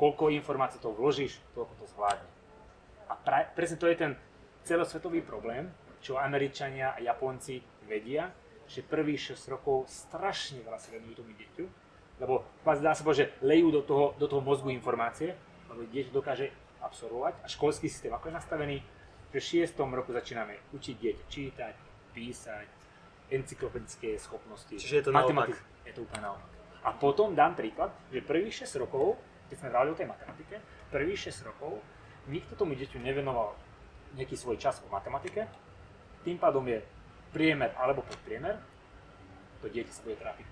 Koľko 0.00 0.32
informácií 0.32 0.80
to 0.80 0.88
vložíš, 0.96 1.36
toľko 1.52 1.76
to 1.76 1.84
zvládne. 1.92 2.30
A 3.06 3.14
pra, 3.20 3.44
presne 3.52 3.76
to 3.76 3.84
je 3.84 4.00
ten 4.00 4.12
celosvetový 4.64 5.20
problém, 5.20 5.68
čo 6.00 6.16
Američania 6.16 6.96
a 6.96 6.98
Japonci 7.04 7.60
vedia, 7.84 8.32
že 8.64 8.80
prvých 8.80 9.36
6 9.36 9.52
rokov 9.52 9.92
strašne 9.92 10.64
veľa 10.64 10.80
sa 10.80 10.88
venujú 10.96 11.20
tomu 11.20 11.36
dieťu, 11.36 11.64
lebo 12.24 12.48
dá 12.64 12.96
sa 12.96 13.04
povedať, 13.04 13.20
že 13.20 13.32
lejú 13.44 13.68
do 13.68 13.84
toho, 13.84 14.16
do 14.16 14.24
toho 14.24 14.40
mozgu 14.40 14.72
informácie, 14.72 15.36
lebo 15.68 15.84
dieťa 15.84 16.16
dokáže 16.16 16.48
absorbovať 16.80 17.44
a 17.44 17.46
školský 17.46 17.92
systém 17.92 18.10
ako 18.10 18.32
je 18.32 18.38
nastavený, 18.40 18.76
že 19.36 19.38
v 19.38 19.68
6. 19.68 19.76
roku 19.92 20.16
začíname 20.16 20.56
učiť 20.72 20.94
dieťa 20.96 21.24
čítať, 21.28 21.74
písať, 22.16 22.68
encyklopedické 23.28 24.16
schopnosti. 24.16 24.72
Čiže 24.80 24.96
je 24.96 25.04
to 25.04 25.12
naopak. 25.12 25.71
Je 25.86 25.92
to 25.92 26.06
úplne 26.06 26.30
naopak. 26.30 26.50
A 26.82 26.90
potom 26.94 27.34
dám 27.34 27.54
príklad, 27.54 27.94
že 28.10 28.24
prvých 28.26 28.66
6 28.66 28.82
rokov, 28.82 29.14
keď 29.46 29.56
sme 29.58 29.70
hrali 29.70 29.88
o 29.94 29.98
tej 29.98 30.10
matematike, 30.10 30.58
prvých 30.90 31.30
6 31.30 31.48
rokov 31.48 31.78
nikto 32.26 32.58
tomu 32.58 32.74
dieťu 32.74 32.98
nevenoval 32.98 33.54
nejaký 34.18 34.34
svoj 34.34 34.58
čas 34.58 34.82
v 34.82 34.90
matematike, 34.90 35.46
tým 36.22 36.38
pádom 36.38 36.62
je 36.66 36.82
priemer 37.34 37.74
alebo 37.78 38.02
podpriemer, 38.02 38.58
to 39.62 39.70
dieťa 39.70 39.92
sa 39.94 40.02
bude 40.02 40.18
trápiť 40.18 40.46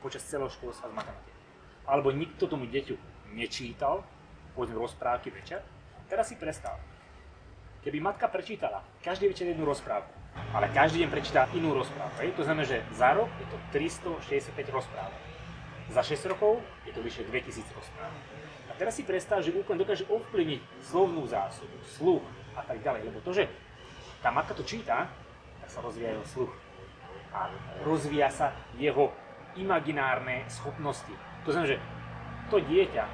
počas 0.00 0.24
celého 0.24 0.48
školstva 0.52 0.88
z 0.88 0.96
matematiky. 0.96 1.40
Alebo 1.88 2.08
nikto 2.12 2.44
tomu 2.48 2.68
dieťu 2.68 2.96
nečítal, 3.32 4.04
povedzme 4.52 4.76
rozprávky 4.80 5.32
večer, 5.32 5.64
teraz 6.08 6.28
si 6.28 6.36
predstav, 6.36 6.76
keby 7.80 8.00
matka 8.00 8.28
prečítala 8.28 8.84
každý 9.00 9.32
večer 9.32 9.48
jednu 9.48 9.64
rozprávku, 9.64 10.19
ale 10.50 10.66
každý 10.74 11.06
deň 11.06 11.10
prečíta 11.10 11.46
inú 11.54 11.74
rozprávku, 11.74 12.26
hej? 12.26 12.34
to 12.34 12.42
znamená, 12.42 12.66
že 12.66 12.82
za 12.90 13.14
rok 13.14 13.30
je 13.38 13.46
to 13.46 13.56
365 13.70 14.50
rozprávok. 14.74 15.20
Za 15.90 16.02
6 16.06 16.30
rokov 16.30 16.62
je 16.86 16.92
to 16.94 17.02
vyše 17.02 17.26
2000 17.26 17.66
rozprávok. 17.70 18.22
A 18.70 18.72
teraz 18.78 18.94
si 18.98 19.02
predstav, 19.02 19.42
že 19.42 19.54
úplne 19.54 19.82
dokáže 19.82 20.06
ovplyvniť 20.06 20.62
slovnú 20.86 21.26
zásobu, 21.26 21.74
sluch 21.98 22.22
a 22.54 22.62
tak 22.62 22.82
ďalej, 22.82 23.10
lebo 23.10 23.18
to, 23.22 23.34
že 23.34 23.50
tá 24.22 24.30
matka 24.30 24.54
to 24.54 24.62
číta, 24.66 25.10
tak 25.62 25.68
sa 25.70 25.82
rozvíja 25.82 26.14
jeho 26.14 26.26
sluch. 26.26 26.52
A 27.30 27.50
rozvíja 27.86 28.30
sa 28.30 28.54
jeho 28.74 29.14
imaginárne 29.54 30.46
schopnosti. 30.50 31.14
To 31.46 31.54
znamená, 31.54 31.78
že 31.78 31.82
to 32.50 32.58
dieťa, 32.58 33.04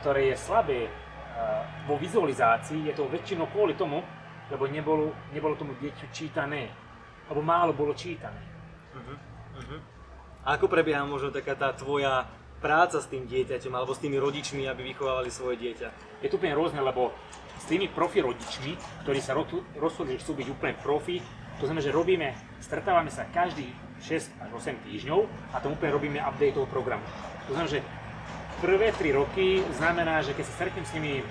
ktoré 0.00 0.30
je 0.30 0.36
slabé 0.38 0.80
uh, 0.86 1.66
vo 1.90 1.98
vizualizácii, 1.98 2.86
je 2.90 2.94
to 2.94 3.10
väčšinou 3.10 3.50
kvôli 3.50 3.74
tomu, 3.74 4.02
lebo 4.52 4.68
nebolo, 4.68 5.14
nebolo 5.32 5.56
tomu 5.56 5.72
dieťu 5.80 6.10
čítané, 6.12 6.68
alebo 7.28 7.40
málo 7.40 7.72
bolo 7.72 7.96
čítané. 7.96 8.40
Uh-huh. 8.92 9.16
Uh-huh. 9.60 9.80
A 10.44 10.60
ako 10.60 10.68
prebieha 10.68 11.04
možno 11.08 11.32
taká 11.32 11.56
tá 11.56 11.72
tvoja 11.72 12.28
práca 12.60 13.00
s 13.00 13.08
tým 13.08 13.24
dieťaťom 13.24 13.72
alebo 13.72 13.96
s 13.96 14.00
tými 14.00 14.20
rodičmi, 14.20 14.68
aby 14.68 14.84
vychovávali 14.92 15.32
svoje 15.32 15.56
dieťa? 15.60 16.20
Je 16.20 16.28
to 16.28 16.36
úplne 16.36 16.56
rôzne, 16.56 16.80
lebo 16.84 17.12
s 17.60 17.64
tými 17.64 17.88
profi 17.88 18.20
rodičmi, 18.20 18.76
ktorí 19.08 19.20
sa 19.24 19.32
rozhodli, 19.80 20.16
že 20.16 20.22
chcú 20.24 20.32
byť 20.36 20.48
úplne 20.52 20.74
profi, 20.84 21.20
to 21.62 21.64
znamená, 21.70 21.86
že 21.86 21.94
robíme, 21.94 22.28
stretávame 22.60 23.08
sa 23.08 23.24
každý 23.30 23.72
6 24.04 24.42
až 24.42 24.50
8 24.52 24.84
týždňov 24.84 25.20
a 25.54 25.62
tam 25.62 25.72
úplne 25.72 25.96
robíme 25.96 26.18
update 26.20 26.60
toho 26.60 26.68
programu. 26.68 27.06
To 27.48 27.56
znamená, 27.56 27.80
že 27.80 27.86
prvé 28.60 28.92
3 28.92 29.16
roky 29.16 29.64
znamená, 29.80 30.20
že 30.20 30.36
keď 30.36 30.44
sa 30.44 30.56
stretnem 30.60 30.84
s 30.84 30.92
nimi, 30.92 31.24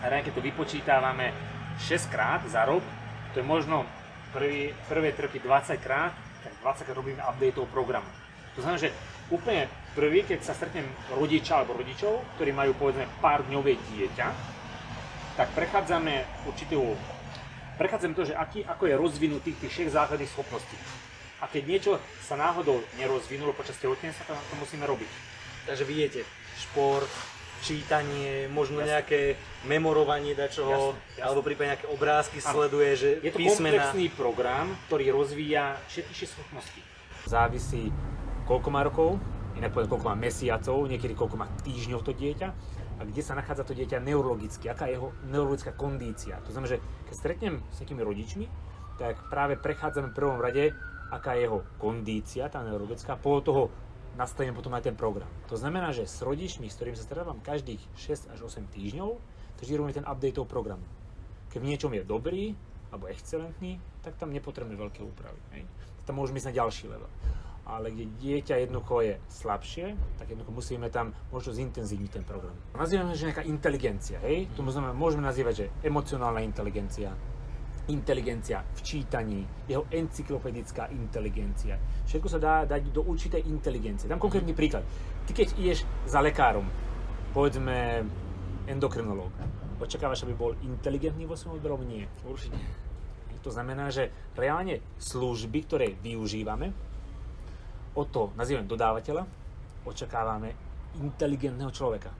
keď 0.00 0.32
to 0.34 0.42
vypočítávame 0.42 1.30
6 1.88 2.12
krát 2.12 2.44
za 2.48 2.64
rok, 2.64 2.82
to 3.32 3.40
je 3.40 3.46
možno 3.46 3.86
prvý, 4.32 4.74
prvé 4.86 5.12
3 5.12 5.26
roky 5.30 5.38
20 5.40 5.80
krát, 5.80 6.12
tak 6.44 6.52
20 6.60 6.86
krát 6.86 6.96
robíme 6.96 7.22
update 7.22 7.56
toho 7.56 7.68
programu. 7.68 8.08
To 8.54 8.62
znamená, 8.62 8.80
že 8.80 8.94
úplne 9.30 9.70
prvý, 9.94 10.26
keď 10.26 10.42
sa 10.42 10.54
stretnem 10.54 10.86
rodiča 11.14 11.62
alebo 11.62 11.78
rodičov, 11.78 12.20
ktorí 12.36 12.50
majú 12.50 12.74
povedzme 12.74 13.06
pár 13.22 13.46
dňové 13.46 13.78
dieťa, 13.78 14.28
tak 15.38 15.48
prechádzame 15.54 16.44
určitú 16.44 16.98
prechádzame 17.80 18.12
to, 18.12 18.28
že 18.28 18.36
aký, 18.36 18.60
ako 18.68 18.92
je 18.92 19.00
rozvinutých 19.00 19.56
tých 19.56 19.88
6 19.88 19.96
základných 19.96 20.28
schopností. 20.28 20.76
A 21.40 21.48
keď 21.48 21.62
niečo 21.64 21.92
sa 22.20 22.36
náhodou 22.36 22.84
nerozvinulo 23.00 23.56
počas 23.56 23.80
tehotenstva, 23.80 24.36
tak 24.36 24.36
to 24.36 24.56
musíme 24.60 24.84
robiť. 24.84 25.08
Takže 25.64 25.88
viete, 25.88 26.20
šport, 26.60 27.08
čítanie, 27.60 28.48
možno 28.48 28.80
jasne. 28.80 28.90
nejaké 28.96 29.20
memorovanie 29.68 30.32
dačoho, 30.32 30.96
jasne, 30.96 31.16
jasne. 31.16 31.22
alebo 31.22 31.40
prípadne 31.44 31.76
nejaké 31.76 31.88
obrázky 31.92 32.38
ano. 32.40 32.52
sleduje, 32.56 32.90
že 32.96 33.10
Je 33.20 33.32
to 33.32 33.38
písmena... 33.38 33.78
komplexný 33.78 34.06
program, 34.16 34.66
ktorý 34.88 35.04
rozvíja 35.12 35.76
všetky 35.92 36.24
schopnosti. 36.26 36.80
Závisí, 37.28 37.92
koľko 38.48 38.68
má 38.72 38.80
rokov, 38.82 39.20
inak 39.54 39.70
poviem, 39.76 39.90
koľko 39.92 40.06
má 40.08 40.16
mesiacov, 40.16 40.76
niekedy 40.88 41.12
koľko 41.12 41.36
má 41.36 41.46
týždňov 41.62 42.00
to 42.00 42.16
dieťa 42.16 42.48
a 43.00 43.02
kde 43.08 43.22
sa 43.24 43.32
nachádza 43.32 43.64
to 43.64 43.72
dieťa 43.72 44.00
neurologicky, 44.04 44.68
aká 44.68 44.88
je 44.88 45.00
jeho 45.00 45.12
neurologická 45.28 45.72
kondícia. 45.72 46.36
To 46.44 46.52
znamená, 46.52 46.76
že 46.76 46.82
keď 47.08 47.14
stretnem 47.16 47.54
s 47.72 47.80
nejakými 47.80 48.02
rodičmi, 48.04 48.46
tak 49.00 49.16
práve 49.32 49.56
prechádzame 49.56 50.12
v 50.12 50.16
prvom 50.16 50.36
rade, 50.36 50.76
aká 51.08 51.32
je 51.32 51.48
jeho 51.48 51.64
kondícia, 51.80 52.52
tá 52.52 52.60
neurologická, 52.60 53.16
po 53.16 53.40
toho 53.40 53.72
nastavím 54.20 54.52
potom 54.52 54.76
aj 54.76 54.92
ten 54.92 54.96
program. 54.96 55.32
To 55.48 55.56
znamená, 55.56 55.96
že 55.96 56.04
s 56.04 56.20
rodičmi, 56.20 56.68
s 56.68 56.76
ktorými 56.76 57.00
sa 57.00 57.08
stretávam 57.08 57.40
každých 57.40 57.80
6 57.96 58.36
až 58.36 58.38
8 58.44 58.68
týždňov, 58.68 59.16
takže 59.56 59.76
robíme 59.80 59.96
ten 59.96 60.04
update 60.04 60.36
toho 60.36 60.44
programu. 60.44 60.84
Keď 61.48 61.58
v 61.64 61.68
niečom 61.72 61.92
je 61.96 62.04
dobrý, 62.04 62.52
alebo 62.92 63.08
excelentný, 63.08 63.80
tak 64.04 64.20
tam 64.20 64.34
nepotrebujeme 64.34 64.76
veľké 64.76 65.00
úpravy. 65.00 65.40
Hej. 65.56 65.64
Tam 66.04 66.18
môžeme 66.20 66.36
ísť 66.36 66.52
na 66.52 66.58
ďalší 66.60 66.84
level. 66.90 67.10
Ale 67.70 67.94
kde 67.94 68.10
dieťa 68.18 68.66
jednoducho 68.66 68.94
je 69.06 69.14
slabšie, 69.30 69.94
tak 70.18 70.26
jednoducho 70.26 70.50
musíme 70.50 70.90
tam 70.90 71.14
možno 71.30 71.54
zintenzívniť 71.54 72.10
ten 72.10 72.24
program. 72.26 72.52
Nazývame, 72.74 73.14
že 73.14 73.30
nejaká 73.30 73.46
inteligencia, 73.46 74.18
hej? 74.26 74.50
To 74.58 74.66
môžeme, 74.66 74.90
môžeme 74.90 75.22
nazývať, 75.22 75.54
že 75.54 75.66
emocionálna 75.86 76.42
inteligencia, 76.42 77.14
inteligencia 77.90 78.62
v 78.62 78.80
čítaní, 78.80 79.42
jeho 79.66 79.84
encyklopedická 79.90 80.88
inteligencia. 80.94 81.76
Všetko 82.06 82.28
sa 82.30 82.38
dá 82.38 82.54
dať 82.64 82.94
do 82.94 83.02
určitej 83.04 83.44
inteligencie. 83.50 84.06
Dám 84.06 84.22
konkrétny 84.22 84.54
príklad. 84.54 84.86
Ty 85.26 85.32
keď 85.34 85.48
ideš 85.58 85.82
za 86.06 86.22
lekárom, 86.22 86.64
povedzme 87.34 88.06
endokrinológ, 88.70 89.34
očakávaš, 89.82 90.22
aby 90.24 90.34
bol 90.36 90.52
inteligentný 90.62 91.26
vo 91.26 91.34
svojom 91.34 91.58
odberom? 91.58 91.82
Nie. 91.88 92.06
Určite. 92.22 92.56
To 93.40 93.48
znamená, 93.48 93.88
že 93.88 94.12
reálne 94.36 94.84
služby, 95.00 95.58
ktoré 95.64 95.96
využívame, 95.96 96.70
od 97.96 98.06
toho, 98.12 98.30
nazývam 98.38 98.68
dodávateľa, 98.68 99.26
očakávame 99.82 100.54
inteligentného 101.00 101.72
človeka. 101.72 102.12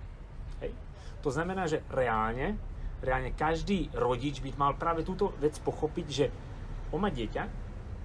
Hej. 0.65 0.73
To 1.21 1.29
znamená, 1.31 1.69
že 1.69 1.85
reálne 1.93 2.57
reálne 3.01 3.33
každý 3.33 3.89
rodič 3.97 4.45
by 4.45 4.57
mal 4.57 4.73
práve 4.77 5.05
túto 5.05 5.33
vec 5.41 5.57
pochopiť, 5.61 6.07
že 6.09 6.27
on 6.93 7.01
má 7.01 7.09
dieťa 7.09 7.43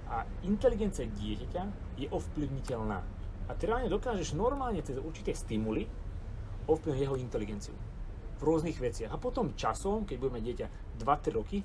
a 0.08 0.22
inteligencia 0.46 1.04
dieťaťa 1.04 1.62
je 2.00 2.06
ovplyvniteľná. 2.08 2.98
A 3.46 3.50
ty 3.54 3.70
reálne 3.70 3.92
dokážeš 3.92 4.34
normálne 4.34 4.82
cez 4.82 4.98
určité 4.98 5.34
stimuly 5.34 5.86
ovplyvniť 6.66 7.02
jeho 7.06 7.16
inteligenciu 7.18 7.74
v 8.36 8.42
rôznych 8.42 8.76
veciach. 8.76 9.14
A 9.14 9.22
potom 9.22 9.54
časom, 9.54 10.04
keď 10.04 10.16
budeme 10.18 10.40
dieťa 10.42 10.66
2-3 10.98 11.38
roky, 11.38 11.58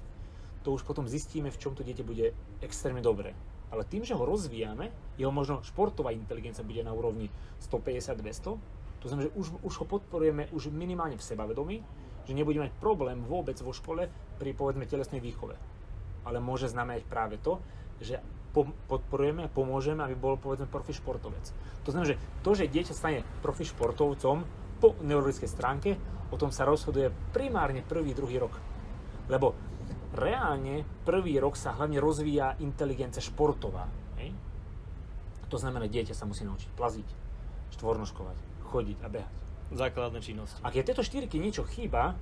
to 0.62 0.78
už 0.78 0.86
potom 0.86 1.10
zistíme, 1.10 1.50
v 1.50 1.58
čom 1.58 1.74
to 1.74 1.82
dieťa 1.82 2.04
bude 2.06 2.32
extrémne 2.62 3.02
dobré. 3.02 3.34
Ale 3.74 3.88
tým, 3.88 4.06
že 4.06 4.14
ho 4.14 4.24
rozvíjame, 4.28 4.92
jeho 5.18 5.34
možno 5.34 5.64
športová 5.66 6.14
inteligencia 6.14 6.62
bude 6.62 6.86
na 6.86 6.94
úrovni 6.94 7.32
150-200, 7.66 8.60
to 9.02 9.06
znamená, 9.10 9.26
že 9.32 9.34
už, 9.34 9.48
už 9.66 9.74
ho 9.82 9.86
podporujeme 9.90 10.54
už 10.54 10.70
minimálne 10.70 11.18
v 11.18 11.26
sebavedomí, 11.26 11.82
že 12.32 12.40
nebude 12.40 12.64
mať 12.64 12.72
problém 12.80 13.20
vôbec 13.28 13.60
vo 13.60 13.76
škole 13.76 14.08
pri 14.40 14.56
povedzme 14.56 14.88
telesnej 14.88 15.20
výchove. 15.20 15.60
Ale 16.24 16.40
môže 16.40 16.72
znamenať 16.72 17.04
práve 17.12 17.36
to, 17.44 17.60
že 18.00 18.24
podporujeme 18.88 19.48
a 19.48 19.52
pomôžeme, 19.52 20.00
aby 20.00 20.16
bol 20.16 20.40
povedzme 20.40 20.72
profi 20.72 20.96
športovec. 20.96 21.52
To 21.84 21.92
znamená, 21.92 22.16
že 22.16 22.20
to, 22.40 22.56
že 22.56 22.72
dieťa 22.72 22.96
stane 22.96 23.20
profi 23.44 23.68
športovcom 23.68 24.48
po 24.80 24.96
neurologickej 25.04 25.52
stránke, 25.52 26.00
o 26.32 26.40
tom 26.40 26.56
sa 26.56 26.64
rozhoduje 26.64 27.12
primárne 27.36 27.84
prvý, 27.84 28.16
druhý 28.16 28.40
rok. 28.40 28.56
Lebo 29.28 29.52
reálne 30.16 30.88
prvý 31.04 31.36
rok 31.36 31.60
sa 31.60 31.76
hlavne 31.76 32.00
rozvíja 32.00 32.56
inteligencia 32.64 33.20
športová. 33.20 33.92
Hej? 34.24 34.32
To 35.52 35.60
znamená, 35.60 35.92
dieťa 35.92 36.16
sa 36.16 36.24
musí 36.24 36.48
naučiť 36.48 36.72
plaziť, 36.80 37.08
štvornoškovať, 37.76 38.38
chodiť 38.72 39.00
a 39.04 39.10
behať 39.12 39.41
základné 39.72 40.20
činnosti. 40.20 40.60
A 40.62 40.72
keď 40.72 40.92
tieto 40.92 41.04
štyrky 41.04 41.40
niečo 41.40 41.64
chýba, 41.68 42.16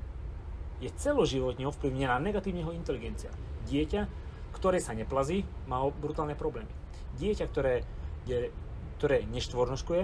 je 0.79 0.88
celoživotne 0.96 1.68
ovplyvnená 1.68 2.15
negatívne 2.24 2.63
jeho 2.63 2.74
inteligencia. 2.75 3.34
Dieťa, 3.68 4.08
ktoré 4.56 4.79
sa 4.79 4.96
neplazí, 4.96 5.44
má 5.68 5.84
brutálne 5.89 6.34
problémy. 6.39 6.72
Dieťa, 7.20 7.46
ktoré, 7.51 7.84
je, 8.24 8.53
ktoré 8.98 9.27
neštvornoškuje, 9.27 10.01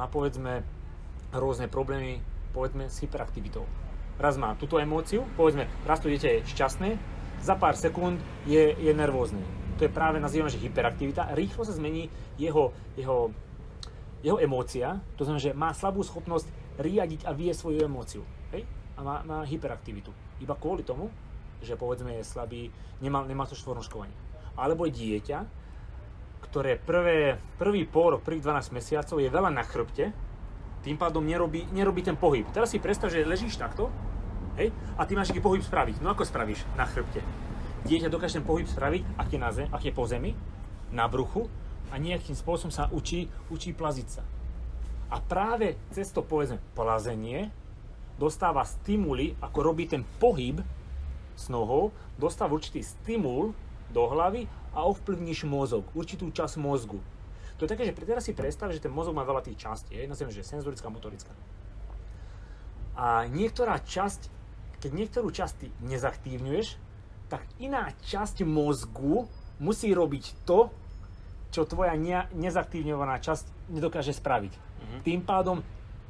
má 0.00 0.06
povedzme 0.08 0.64
rôzne 1.34 1.68
problémy 1.68 2.22
povedzme 2.54 2.86
s 2.86 3.02
hyperaktivitou. 3.02 3.66
raz 4.14 4.38
má 4.38 4.54
túto 4.54 4.78
emóciu, 4.78 5.26
povedzme, 5.34 5.66
raz 5.82 5.98
to 5.98 6.06
dieťa 6.06 6.28
je 6.38 6.46
šťastné, 6.54 6.90
za 7.42 7.58
pár 7.58 7.74
sekúnd 7.74 8.22
je, 8.46 8.72
je 8.78 8.92
nervózne. 8.94 9.42
To 9.82 9.84
je 9.84 9.90
práve, 9.90 10.22
nazývame, 10.22 10.54
že 10.54 10.62
hyperaktivita. 10.62 11.34
Rýchlo 11.34 11.66
sa 11.66 11.74
zmení 11.74 12.06
jeho, 12.38 12.70
jeho, 12.94 13.34
jeho 14.22 14.38
emócia, 14.38 15.02
to 15.18 15.26
znamená, 15.26 15.42
že 15.42 15.52
má 15.52 15.74
slabú 15.74 16.06
schopnosť 16.06 16.46
riadiť 16.78 17.26
a 17.28 17.34
vie 17.34 17.54
svoju 17.54 17.84
emóciu. 17.84 18.22
Hej? 18.54 18.66
A 18.94 19.00
má, 19.02 19.16
má 19.26 19.38
hyperaktivitu. 19.46 20.10
Iba 20.42 20.58
kvôli 20.58 20.82
tomu, 20.82 21.10
že 21.64 21.78
povedzme 21.78 22.18
je 22.20 22.26
slabý, 22.26 22.68
nemá, 23.00 23.24
nemá 23.24 23.48
to 23.48 23.56
štvornoškovanie. 23.56 24.14
Alebo 24.54 24.86
dieťa, 24.86 25.38
ktoré 26.50 26.78
prvé, 26.78 27.40
prvý 27.58 27.82
pôrok, 27.88 28.22
prvých 28.22 28.46
12 28.46 28.76
mesiacov 28.76 29.16
je 29.18 29.32
veľa 29.32 29.50
na 29.50 29.64
chrbte, 29.64 30.14
tým 30.84 31.00
pádom 31.00 31.24
nerobí, 31.24 31.64
nerobí 31.72 32.04
ten 32.04 32.14
pohyb. 32.14 32.44
Teraz 32.52 32.70
si 32.70 32.78
predstav, 32.78 33.08
že 33.08 33.24
ležíš 33.24 33.56
takto, 33.56 33.88
hej, 34.60 34.68
a 35.00 35.02
ty 35.08 35.16
máš 35.16 35.32
taký 35.32 35.40
pohyb 35.40 35.64
spraviť. 35.64 36.04
No 36.04 36.12
ako 36.12 36.28
spravíš 36.28 36.60
na 36.76 36.84
chrbte? 36.84 37.24
Dieťa 37.88 38.12
dokáže 38.12 38.38
ten 38.38 38.46
pohyb 38.46 38.68
spraviť, 38.68 39.02
ak 39.16 39.28
je, 39.32 39.38
na 39.40 39.50
zem, 39.50 39.68
ak 39.72 39.82
je 39.82 39.92
po 39.96 40.04
zemi, 40.04 40.36
na 40.92 41.08
bruchu 41.08 41.48
a 41.88 41.96
nejakým 41.96 42.36
spôsobom 42.36 42.70
sa 42.70 42.92
učí, 42.92 43.32
učí 43.48 43.72
plaziť 43.72 44.08
sa. 44.08 44.22
A 45.10 45.20
práve 45.20 45.76
cez 45.92 46.10
to, 46.10 46.24
povedzme, 46.24 46.60
plazenie 46.72 47.52
dostáva 48.16 48.62
stimuly, 48.62 49.34
ako 49.42 49.58
robí 49.60 49.90
ten 49.90 50.06
pohyb 50.22 50.62
s 51.34 51.50
nohou, 51.50 51.90
dostáva 52.16 52.54
určitý 52.54 52.80
stimul 52.80 53.52
do 53.90 54.06
hlavy 54.06 54.46
a 54.74 54.86
ovplyvníš 54.86 55.46
mozog, 55.46 55.86
určitú 55.94 56.30
časť 56.30 56.58
mozgu. 56.58 56.98
To 57.58 57.66
je 57.66 57.70
také, 57.70 57.86
že 57.86 57.94
teraz 57.94 58.26
si 58.26 58.34
predstav, 58.34 58.74
že 58.74 58.82
ten 58.82 58.90
mozog 58.90 59.14
má 59.14 59.22
veľa 59.22 59.46
tých 59.46 59.62
častí, 59.62 59.94
je, 59.94 60.10
nazviem, 60.10 60.34
že 60.34 60.42
senzorická, 60.42 60.90
motorická. 60.90 61.30
A 62.98 63.26
niektorá 63.30 63.78
časť, 63.82 64.30
keď 64.82 64.90
niektorú 64.90 65.30
časť 65.30 65.54
ty 65.58 65.66
nezaktívňuješ, 65.82 66.78
tak 67.30 67.46
iná 67.58 67.90
časť 68.06 68.42
mozgu 68.46 69.26
musí 69.58 69.94
robiť 69.94 70.46
to, 70.46 70.70
čo 71.54 71.62
tvoja 71.62 71.94
ne- 71.94 72.26
nezaktívňovaná 72.34 73.22
časť 73.22 73.70
nedokáže 73.70 74.10
spraviť. 74.10 74.63
Mm-hmm. 74.84 75.00
Tým 75.00 75.20
pádom 75.24 75.56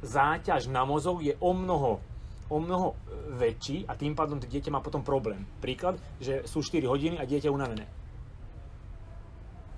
záťaž 0.03 0.67
na 0.67 0.83
mozog 0.83 1.23
je 1.23 1.33
o 1.39 1.55
mnoho, 1.55 2.03
o 2.51 2.57
mnoho 2.59 2.93
väčší 3.39 3.87
a 3.87 3.95
tým 3.95 4.13
pádom 4.13 4.37
to 4.37 4.51
dieťa 4.51 4.69
má 4.69 4.83
potom 4.83 5.01
problém. 5.01 5.47
Príklad, 5.63 5.95
že 6.19 6.43
sú 6.45 6.59
4 6.59 6.83
hodiny 6.85 7.15
a 7.17 7.23
dieťa 7.23 7.49
unavené 7.49 7.87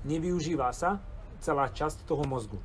nevyužíva 0.08 0.72
sa 0.72 1.04
celá 1.44 1.68
časť 1.68 2.08
toho 2.08 2.24
mozgu. 2.24 2.58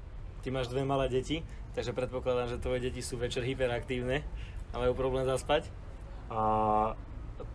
Ty 0.46 0.54
máš 0.54 0.70
dve 0.70 0.86
malé 0.86 1.10
deti, 1.10 1.42
takže 1.74 1.94
predpokladám, 1.94 2.54
že 2.54 2.62
tvoje 2.62 2.86
deti 2.86 3.02
sú 3.02 3.18
večer 3.18 3.42
hyperaktívne 3.42 4.22
a 4.70 4.74
majú 4.78 4.94
problém 4.94 5.26
zaspať? 5.26 5.68
A 6.32 6.40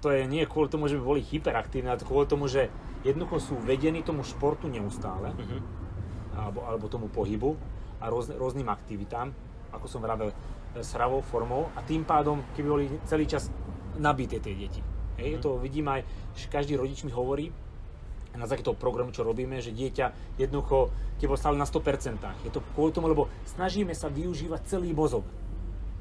to 0.03 0.11
je 0.13 0.27
nie 0.27 0.43
kvôli 0.45 0.67
tomu, 0.69 0.91
že 0.91 0.99
by 0.99 1.03
boli 1.03 1.21
hyperaktívne, 1.23 1.95
ale 1.95 2.03
kvôli 2.03 2.27
tomu, 2.29 2.45
že 2.51 2.69
jednoducho 3.07 3.39
sú 3.39 3.55
vedení 3.63 4.03
tomu 4.03 4.21
športu 4.21 4.67
neustále, 4.67 5.33
uh-huh. 5.33 5.61
alebo, 6.37 6.59
alebo 6.67 6.85
tomu 6.91 7.07
pohybu 7.09 7.55
a 8.01 8.09
rôz, 8.09 8.29
rôznym 8.33 8.69
aktivitám, 8.69 9.33
ako 9.73 9.85
som 9.89 10.01
vravel, 10.01 10.31
sravou 10.81 11.25
formou 11.25 11.73
a 11.73 11.81
tým 11.81 12.05
pádom, 12.05 12.43
keby 12.53 12.67
boli 12.69 12.85
celý 13.09 13.25
čas 13.25 13.49
nabité 13.97 14.37
tie 14.37 14.53
deti. 14.53 14.81
Hej, 15.17 15.37
uh-huh. 15.37 15.43
to 15.43 15.49
vidím 15.57 15.89
aj, 15.89 16.05
že 16.37 16.45
každý 16.51 16.77
rodič 16.77 17.01
mi 17.01 17.09
hovorí, 17.09 17.49
na 18.37 18.45
základe 18.45 18.69
toho 18.69 18.77
programu, 18.77 19.09
čo 19.09 19.25
robíme, 19.25 19.57
že 19.57 19.73
dieťa 19.73 20.37
jednoducho, 20.37 20.93
keď 21.17 21.25
bol 21.25 21.41
stále 21.41 21.57
na 21.57 21.65
100%. 21.65 22.45
Je 22.45 22.53
to 22.53 22.61
kvôli 22.77 22.93
tomu, 22.93 23.09
lebo 23.09 23.25
snažíme 23.49 23.97
sa 23.97 24.13
využívať 24.13 24.61
celý 24.69 24.93
mozog. 24.93 25.25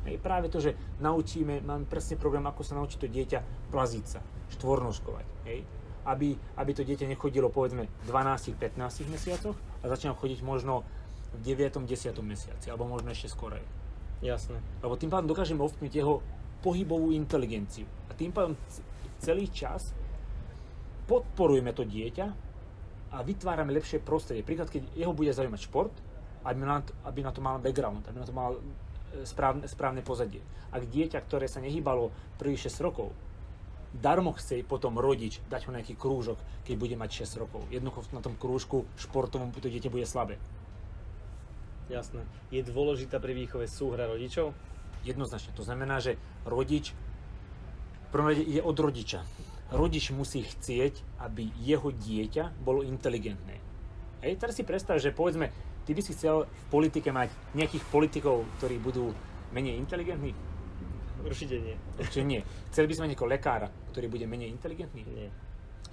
Hej, 0.05 0.23
práve 0.23 0.47
to, 0.53 0.63
že 0.63 0.77
naučíme, 1.03 1.65
máme 1.65 1.89
presne 1.89 2.15
program, 2.21 2.47
ako 2.47 2.63
sa 2.63 2.79
naučiť 2.79 2.99
to 3.01 3.09
dieťa 3.11 3.73
plaziť 3.75 4.05
sa, 4.07 4.21
štvornožkovať. 4.55 5.27
Hej? 5.51 5.67
Aby, 6.07 6.39
aby 6.61 6.71
to 6.71 6.87
dieťa 6.87 7.11
nechodilo 7.11 7.51
povedzme 7.51 7.91
v 7.91 8.05
12-15 8.07 8.79
mesiacoch 9.11 9.59
a 9.83 9.85
začínalo 9.91 10.21
chodiť 10.21 10.47
možno 10.47 10.87
v 11.35 11.41
9. 11.43 11.83
10. 11.83 12.15
mesiaci, 12.23 12.67
alebo 12.71 12.87
možno 12.87 13.11
ešte 13.11 13.33
skorej. 13.33 13.65
Jasné. 14.23 14.63
Lebo 14.81 14.97
tým 14.97 15.13
pádom 15.13 15.29
dokážeme 15.29 15.61
ovplyvniť 15.61 15.95
jeho 15.95 16.23
pohybovú 16.65 17.13
inteligenciu. 17.13 17.85
A 18.09 18.17
tým 18.17 18.33
pádom 18.33 18.57
celý 19.21 19.51
čas 19.53 19.93
podporujeme 21.07 21.71
to 21.77 21.85
dieťa 21.85 22.27
a 23.13 23.23
vytvárame 23.23 23.71
lepšie 23.77 24.03
prostredie. 24.03 24.43
Príklad, 24.43 24.73
keď 24.73 24.89
jeho 24.97 25.15
bude 25.15 25.31
zaujímať 25.31 25.61
šport, 25.63 25.95
aby 26.47 26.59
na 26.63 26.83
to, 26.83 26.91
aby 27.07 27.21
na 27.23 27.33
to 27.35 27.41
mal 27.43 27.57
background, 27.59 28.07
aby 28.07 28.19
na 28.19 28.27
to 28.27 28.35
mal 28.35 28.59
e, 28.59 29.23
správne, 29.23 29.67
správne 29.67 30.03
pozadie. 30.03 30.43
Ak 30.75 30.87
dieťa, 30.87 31.23
ktoré 31.23 31.47
sa 31.47 31.63
nehýbalo 31.63 32.11
prvých 32.39 32.67
6 32.71 32.87
rokov, 32.87 33.15
darmo 33.95 34.35
chce 34.35 34.67
potom 34.67 34.99
rodič 34.99 35.39
dať 35.47 35.71
ho 35.71 35.75
nejaký 35.75 35.95
krúžok, 35.95 36.39
keď 36.67 36.75
bude 36.77 36.97
mať 36.99 37.27
6 37.27 37.43
rokov. 37.43 37.63
Jednoducho 37.71 38.11
na 38.11 38.23
tom 38.23 38.35
krúžku 38.35 38.85
športovom 38.99 39.55
to 39.55 39.71
dieťa 39.71 39.91
bude 39.91 40.07
slabé. 40.07 40.37
Jasné. 41.87 42.23
Je 42.51 42.67
dôležitá 42.67 43.23
pri 43.23 43.35
výchove 43.35 43.71
súhra 43.71 44.11
rodičov? 44.11 44.55
Jednoznačne. 45.07 45.55
To 45.55 45.63
znamená, 45.63 46.03
že 46.03 46.19
rodič 46.43 46.97
prvom 48.17 48.33
rade 48.33 48.49
ide 48.49 48.65
od 48.65 48.73
rodiča 48.81 49.21
rodič 49.69 50.15
musí 50.15 50.41
chcieť, 50.47 51.21
aby 51.27 51.51
jeho 51.59 51.91
dieťa 51.91 52.63
bolo 52.63 52.87
inteligentné. 52.87 53.59
Hej, 54.23 54.39
teraz 54.39 54.55
si 54.57 54.65
predstav, 54.65 55.03
že 55.03 55.13
povedzme, 55.13 55.51
ty 55.85 55.93
by 55.93 56.03
si 56.03 56.15
chcel 56.15 56.47
v 56.47 56.67
politike 56.71 57.11
mať 57.11 57.29
nejakých 57.53 57.85
politikov, 57.91 58.47
ktorí 58.57 58.79
budú 58.79 59.11
menej 59.51 59.77
inteligentní? 59.77 60.33
Určite 61.21 61.59
nie. 61.59 61.77
Určite 61.99 62.25
nie. 62.25 62.41
Chceli 62.71 62.87
by 62.89 62.95
sme 62.95 63.09
nejakého 63.11 63.29
lekára, 63.29 63.69
ktorý 63.91 64.07
bude 64.07 64.27
menej 64.31 64.55
inteligentný? 64.55 65.03
Nie. 65.03 65.29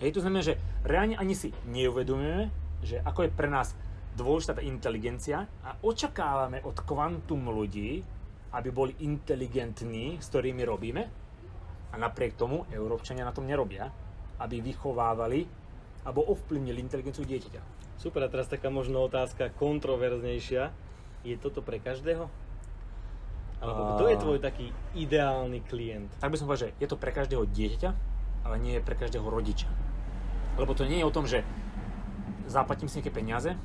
Hej, 0.02 0.16
to 0.16 0.24
znamená, 0.24 0.46
že 0.46 0.56
reálne 0.86 1.18
ani 1.18 1.34
si 1.34 1.50
neuvedomujeme, 1.66 2.54
že 2.86 3.02
ako 3.02 3.26
je 3.26 3.36
pre 3.36 3.50
nás 3.50 3.74
dôležitá 4.14 4.58
tá 4.58 4.64
inteligencia 4.64 5.50
a 5.66 5.78
očakávame 5.82 6.62
od 6.64 6.78
kvantum 6.86 7.50
ľudí, 7.50 8.02
aby 8.54 8.70
boli 8.70 8.94
inteligentní, 9.02 10.22
s 10.22 10.30
ktorými 10.30 10.62
robíme, 10.66 11.04
a 11.94 11.96
napriek 11.98 12.34
tomu 12.34 12.66
Európčania 12.74 13.22
na 13.22 13.34
tom 13.34 13.46
nerobia, 13.46 13.94
aby 14.42 14.66
vychovávali 14.66 15.46
alebo 16.04 16.26
ovplyvnili 16.26 16.82
inteligenciu 16.82 17.24
dieťaťa. 17.24 17.62
Super, 18.02 18.26
a 18.26 18.34
teraz 18.34 18.50
taká 18.50 18.74
možno 18.74 19.06
otázka 19.06 19.54
kontroverznejšia. 19.56 20.74
Je 21.24 21.38
toto 21.40 21.64
pre 21.64 21.80
každého? 21.80 22.28
Alebo 23.64 23.96
kto 23.96 24.04
je 24.12 24.18
tvoj 24.20 24.38
taký 24.44 24.76
ideálny 24.92 25.64
klient? 25.64 26.12
Tak 26.20 26.34
by 26.34 26.36
som 26.36 26.52
povedal, 26.52 26.68
že 26.68 26.76
je 26.84 26.88
to 26.90 27.00
pre 27.00 27.16
každého 27.16 27.48
dieťaťa, 27.48 27.90
ale 28.44 28.56
nie 28.60 28.76
je 28.76 28.84
pre 28.84 29.00
každého 29.00 29.24
rodiča. 29.24 29.72
Lebo 30.60 30.76
to 30.76 30.84
nie 30.84 31.00
je 31.00 31.08
o 31.08 31.16
tom, 31.16 31.24
že 31.24 31.48
zaplatím 32.50 32.92
si 32.92 33.00
nejaké 33.00 33.14
peniaze 33.16 33.56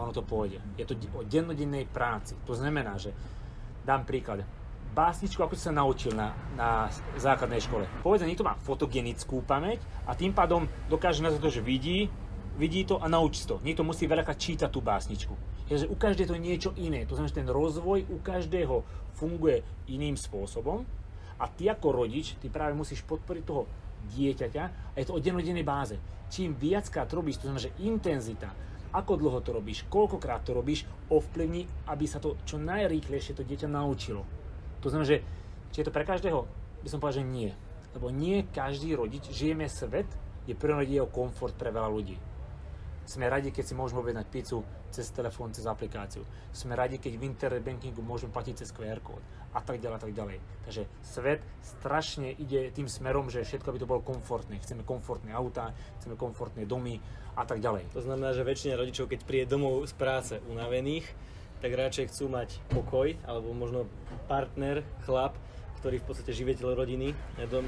a 0.00 0.08
ono 0.08 0.16
to 0.16 0.24
pôjde. 0.24 0.56
Je 0.80 0.88
to 0.88 0.96
o 1.12 1.20
dennodennej 1.20 1.84
práci. 1.84 2.32
To 2.48 2.56
znamená, 2.56 2.96
že 2.96 3.12
dám 3.84 4.08
príklad 4.08 4.48
básničku, 4.96 5.38
ako 5.44 5.54
si 5.54 5.68
sa 5.68 5.76
naučil 5.76 6.16
na, 6.16 6.32
na 6.56 6.88
základnej 7.20 7.60
škole. 7.60 7.84
Povedzme, 8.00 8.26
niekto 8.26 8.48
má 8.48 8.56
fotogenickú 8.58 9.44
pamäť 9.44 9.84
a 10.08 10.16
tým 10.16 10.32
pádom 10.32 10.64
dokáže 10.88 11.20
na 11.20 11.30
to, 11.30 11.52
že 11.52 11.60
vidí, 11.60 12.08
vidí 12.56 12.82
to 12.88 12.98
a 12.98 13.06
naučí 13.06 13.44
to. 13.44 13.60
Niekto 13.62 13.84
musí 13.86 14.08
veľakrát 14.08 14.40
čítať 14.40 14.72
tú 14.72 14.80
básničku. 14.80 15.36
Takže 15.70 15.86
u 15.86 15.94
každého 15.94 16.32
to 16.32 16.36
je 16.40 16.42
niečo 16.42 16.70
iné. 16.80 17.06
To 17.06 17.14
znamená, 17.14 17.30
že 17.30 17.40
ten 17.44 17.50
rozvoj 17.52 18.08
u 18.10 18.18
každého 18.18 18.82
funguje 19.14 19.62
iným 19.86 20.18
spôsobom 20.18 20.82
a 21.38 21.44
ty 21.46 21.70
ako 21.70 21.94
rodič, 21.94 22.34
ty 22.42 22.50
práve 22.50 22.74
musíš 22.74 23.06
podporiť 23.06 23.42
toho 23.46 23.70
dieťaťa 24.10 24.64
a 24.90 24.96
je 24.98 25.06
to 25.06 25.14
o 25.14 25.22
dennodennej 25.22 25.62
báze. 25.62 25.94
Čím 26.26 26.58
viackrát 26.58 27.06
robíš, 27.14 27.38
to 27.38 27.46
znamená, 27.46 27.62
že 27.70 27.76
intenzita, 27.86 28.50
ako 28.90 29.18
dlho 29.18 29.40
to 29.42 29.54
robíš, 29.54 29.86
koľkokrát 29.86 30.42
to 30.42 30.54
robíš, 30.54 30.86
ovplyvní, 31.10 31.66
aby 31.86 32.04
sa 32.06 32.18
to 32.18 32.38
čo 32.42 32.58
najrýchlejšie 32.58 33.38
to 33.38 33.46
dieťa 33.46 33.70
naučilo. 33.70 34.26
To 34.82 34.90
znamená, 34.90 35.06
že 35.06 35.18
či 35.70 35.82
je 35.82 35.86
to 35.86 35.94
pre 35.94 36.02
každého, 36.02 36.46
by 36.82 36.88
som 36.88 36.98
povedal, 36.98 37.22
že 37.22 37.30
nie. 37.30 37.50
Lebo 37.94 38.10
nie 38.10 38.46
každý 38.50 38.94
rodič, 38.94 39.26
žijeme 39.30 39.66
svet, 39.66 40.06
kde 40.46 40.58
prvom 40.58 40.82
rade 40.82 40.94
je 40.94 41.02
o 41.02 41.10
komfort 41.10 41.54
pre 41.54 41.70
veľa 41.70 41.90
ľudí. 41.90 42.16
Sme 43.10 43.26
radi, 43.26 43.50
keď 43.50 43.66
si 43.66 43.74
môžeme 43.74 44.06
objednať 44.06 44.26
pizzu 44.30 44.62
cez 44.94 45.10
telefón, 45.10 45.50
cez 45.50 45.66
aplikáciu. 45.66 46.22
Sme 46.54 46.78
radi, 46.78 47.02
keď 47.02 47.18
v 47.18 47.26
internet 47.26 47.66
bankingu 47.66 47.98
môžeme 48.06 48.30
platiť 48.30 48.62
cez 48.62 48.70
QR 48.70 49.02
kód 49.02 49.18
a 49.50 49.58
tak 49.58 49.82
ďalej 49.82 49.96
a 49.98 50.02
tak 50.06 50.12
ďalej. 50.14 50.38
Takže 50.38 50.82
svet 51.02 51.42
strašne 51.58 52.30
ide 52.30 52.70
tým 52.70 52.86
smerom, 52.86 53.26
že 53.26 53.42
všetko 53.42 53.74
by 53.74 53.78
to 53.82 53.90
bolo 53.90 54.06
komfortné. 54.06 54.62
Chceme 54.62 54.86
komfortné 54.86 55.34
autá, 55.34 55.74
chceme 55.98 56.14
komfortné 56.14 56.70
domy 56.70 57.02
a 57.34 57.42
tak 57.42 57.58
ďalej. 57.58 57.90
To 57.98 58.00
znamená, 58.06 58.30
že 58.30 58.46
väčšina 58.46 58.78
rodičov, 58.78 59.10
keď 59.10 59.26
príde 59.26 59.50
domov 59.50 59.90
z 59.90 59.94
práce 59.98 60.38
unavených, 60.46 61.10
tak 61.58 61.74
radšej 61.74 62.14
chcú 62.14 62.30
mať 62.30 62.62
pokoj, 62.70 63.10
alebo 63.26 63.50
možno 63.50 63.90
partner, 64.30 64.86
chlap, 65.02 65.34
ktorý 65.82 65.98
v 65.98 66.06
podstate 66.06 66.30
živiteľ 66.30 66.78
rodiny, 66.78 67.10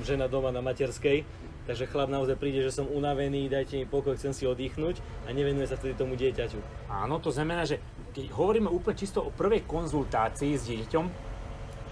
žena 0.06 0.30
doma 0.30 0.54
na 0.54 0.62
materskej, 0.62 1.26
takže 1.66 1.88
chlap 1.90 2.10
naozaj 2.10 2.38
príde, 2.38 2.62
že 2.62 2.74
som 2.74 2.90
unavený, 2.90 3.46
dajte 3.46 3.78
mi 3.78 3.86
pokoj, 3.86 4.18
chcem 4.18 4.34
si 4.34 4.44
oddychnúť 4.48 4.98
a 5.26 5.34
nevenuje 5.34 5.66
sa 5.70 5.78
vtedy 5.78 5.94
tomu 5.94 6.18
dieťaťu. 6.18 6.58
Áno, 6.90 7.22
to 7.22 7.30
znamená, 7.30 7.66
že 7.66 7.78
keď 8.12 8.34
hovoríme 8.34 8.68
úplne 8.68 8.98
čisto 8.98 9.22
o 9.22 9.34
prvej 9.34 9.64
konzultácii 9.64 10.52
s 10.58 10.66
dieťaťom, 10.68 11.06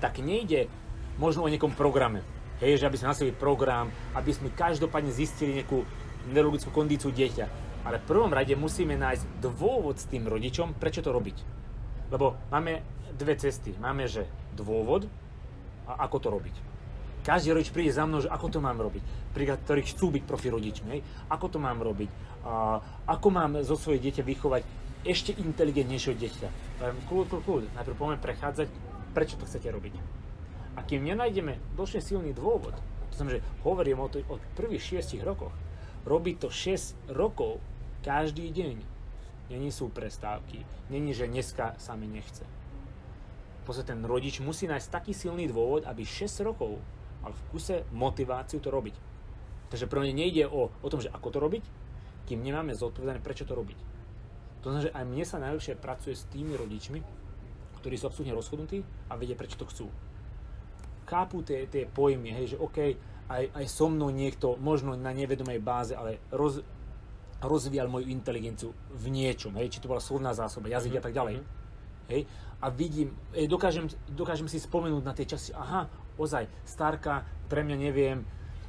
tak 0.01 0.19
nejde 0.21 0.67
možno 1.21 1.45
o 1.45 1.51
nejakom 1.53 1.77
programe. 1.77 2.25
Hej, 2.61 2.85
že 2.85 2.87
aby 2.89 2.97
sme 3.01 3.11
nastavili 3.13 3.37
program, 3.37 3.89
aby 4.13 4.31
sme 4.37 4.53
každopádne 4.53 5.13
zistili 5.13 5.57
nejakú 5.61 5.85
neurologickú 6.29 6.69
kondíciu 6.69 7.09
dieťa. 7.09 7.47
Ale 7.89 7.97
v 7.97 8.09
prvom 8.09 8.29
rade 8.29 8.53
musíme 8.53 8.93
nájsť 9.01 9.41
dôvod 9.41 9.97
s 9.97 10.05
tým 10.05 10.29
rodičom, 10.29 10.77
prečo 10.77 11.01
to 11.01 11.09
robiť. 11.09 11.41
Lebo 12.13 12.37
máme 12.53 12.85
dve 13.17 13.41
cesty. 13.41 13.73
Máme, 13.81 14.05
že 14.05 14.29
dôvod 14.53 15.09
a 15.89 16.05
ako 16.05 16.17
to 16.21 16.29
robiť. 16.29 16.70
Každý 17.21 17.53
rodič 17.53 17.69
príde 17.69 17.93
za 17.93 18.09
mnou, 18.09 18.25
že 18.25 18.33
ako 18.33 18.47
to 18.49 18.59
mám 18.65 18.81
robiť. 18.81 19.33
Príklad, 19.37 19.61
ktorí 19.65 19.85
chcú 19.85 20.09
byť 20.17 20.23
profi 20.25 20.49
rodičmi. 20.49 20.89
Hej? 20.97 21.01
Ako 21.29 21.53
to 21.53 21.59
mám 21.61 21.81
robiť. 21.85 22.09
A, 22.45 22.81
ako 23.05 23.29
mám 23.29 23.61
zo 23.61 23.77
svoje 23.77 24.01
dieťa 24.01 24.25
vychovať 24.25 24.63
ešte 25.05 25.33
inteligentnejšieho 25.37 26.17
dieťa. 26.17 26.49
Kľud, 27.09 27.27
kľud, 27.29 27.43
kľud. 27.45 27.65
Najprv 27.77 27.97
poďme 27.97 28.19
prechádzať, 28.21 28.69
prečo 29.13 29.37
to 29.41 29.49
chcete 29.49 29.69
robiť. 29.69 29.95
A 30.77 30.85
kým 30.85 31.05
nenájdeme 31.05 31.61
dlhšie 31.77 32.01
silný 32.01 32.33
dôvod, 32.33 32.77
to 33.11 33.15
znamená, 33.17 33.41
že 33.41 33.47
hovorím 33.67 34.01
o, 34.01 34.09
to, 34.09 34.23
o 34.31 34.39
prvých 34.55 35.03
6 35.03 35.19
rokoch, 35.27 35.53
robiť 36.07 36.37
to 36.41 36.49
6 36.49 37.13
rokov 37.13 37.61
každý 38.01 38.49
deň, 38.49 38.77
není 39.53 39.69
sú 39.69 39.93
prestávky, 39.93 40.65
není, 40.89 41.13
že 41.13 41.29
dneska 41.29 41.77
sa 41.77 41.99
mi 41.99 42.09
nechce. 42.09 42.47
Proste 43.67 43.85
ten 43.85 44.01
rodič 44.07 44.41
musí 44.41 44.65
nájsť 44.65 44.89
taký 44.89 45.13
silný 45.13 45.51
dôvod, 45.51 45.85
aby 45.85 46.07
6 46.07 46.49
rokov 46.49 46.81
mal 47.21 47.33
v 47.33 47.43
kuse 47.53 47.85
motiváciu 47.93 48.61
to 48.61 48.73
robiť. 48.73 48.97
Takže 49.71 49.87
pre 49.87 50.03
mňa 50.03 50.13
nejde 50.13 50.45
o, 50.51 50.73
o 50.73 50.89
tom, 50.91 50.99
že 50.99 51.13
ako 51.13 51.29
to 51.31 51.39
robiť, 51.39 51.65
kým 52.27 52.43
nemáme 52.43 52.75
zodpovedané, 52.75 53.23
prečo 53.23 53.47
to 53.47 53.55
robiť. 53.55 53.79
To 54.61 54.69
znamená, 54.69 54.87
že 54.87 54.95
aj 54.95 55.05
mne 55.07 55.25
sa 55.25 55.39
najlepšie 55.41 55.81
pracuje 55.81 56.15
s 56.19 56.29
tými 56.29 56.53
rodičmi, 56.59 57.01
ktorí 57.81 57.97
sú 57.97 58.13
absolútne 58.13 58.37
rozhodnutí 58.37 58.85
a 59.09 59.17
vedia, 59.17 59.39
prečo 59.39 59.57
to 59.57 59.65
chcú. 59.71 59.87
Chápu 61.09 61.43
tie, 61.43 61.65
tie 61.67 61.89
pojmy, 61.89 62.31
hej, 62.37 62.55
že 62.55 62.61
OK, 62.61 62.79
aj, 63.31 63.45
aj 63.57 63.65
so 63.67 63.89
mnou 63.89 64.13
niekto, 64.13 64.61
možno 64.61 64.95
na 64.95 65.15
nevedomej 65.17 65.59
báze, 65.63 65.97
ale 65.97 66.21
roz, 66.31 66.61
rozvíjal 67.41 67.89
moju 67.89 68.11
inteligenciu 68.13 68.77
v 68.93 69.05
niečom, 69.09 69.57
hej, 69.57 69.73
či 69.73 69.81
to 69.81 69.89
bola 69.89 70.03
slovná 70.03 70.37
zásoba, 70.37 70.69
jazyk 70.69 70.99
mm-hmm. 70.99 71.03
a 71.03 71.07
tak 71.09 71.17
ďalej. 71.17 71.35
Hej, 72.11 72.23
a 72.61 72.67
vidím, 72.69 73.17
dokážem, 73.49 73.89
dokážem 74.13 74.51
si 74.51 74.61
spomenúť 74.61 75.03
na 75.07 75.15
tie 75.17 75.25
časy, 75.25 75.57
aha, 75.57 75.89
ozaj, 76.21 76.45
starka, 76.69 77.25
pre 77.49 77.65
mňa 77.65 77.77
neviem, 77.81 78.21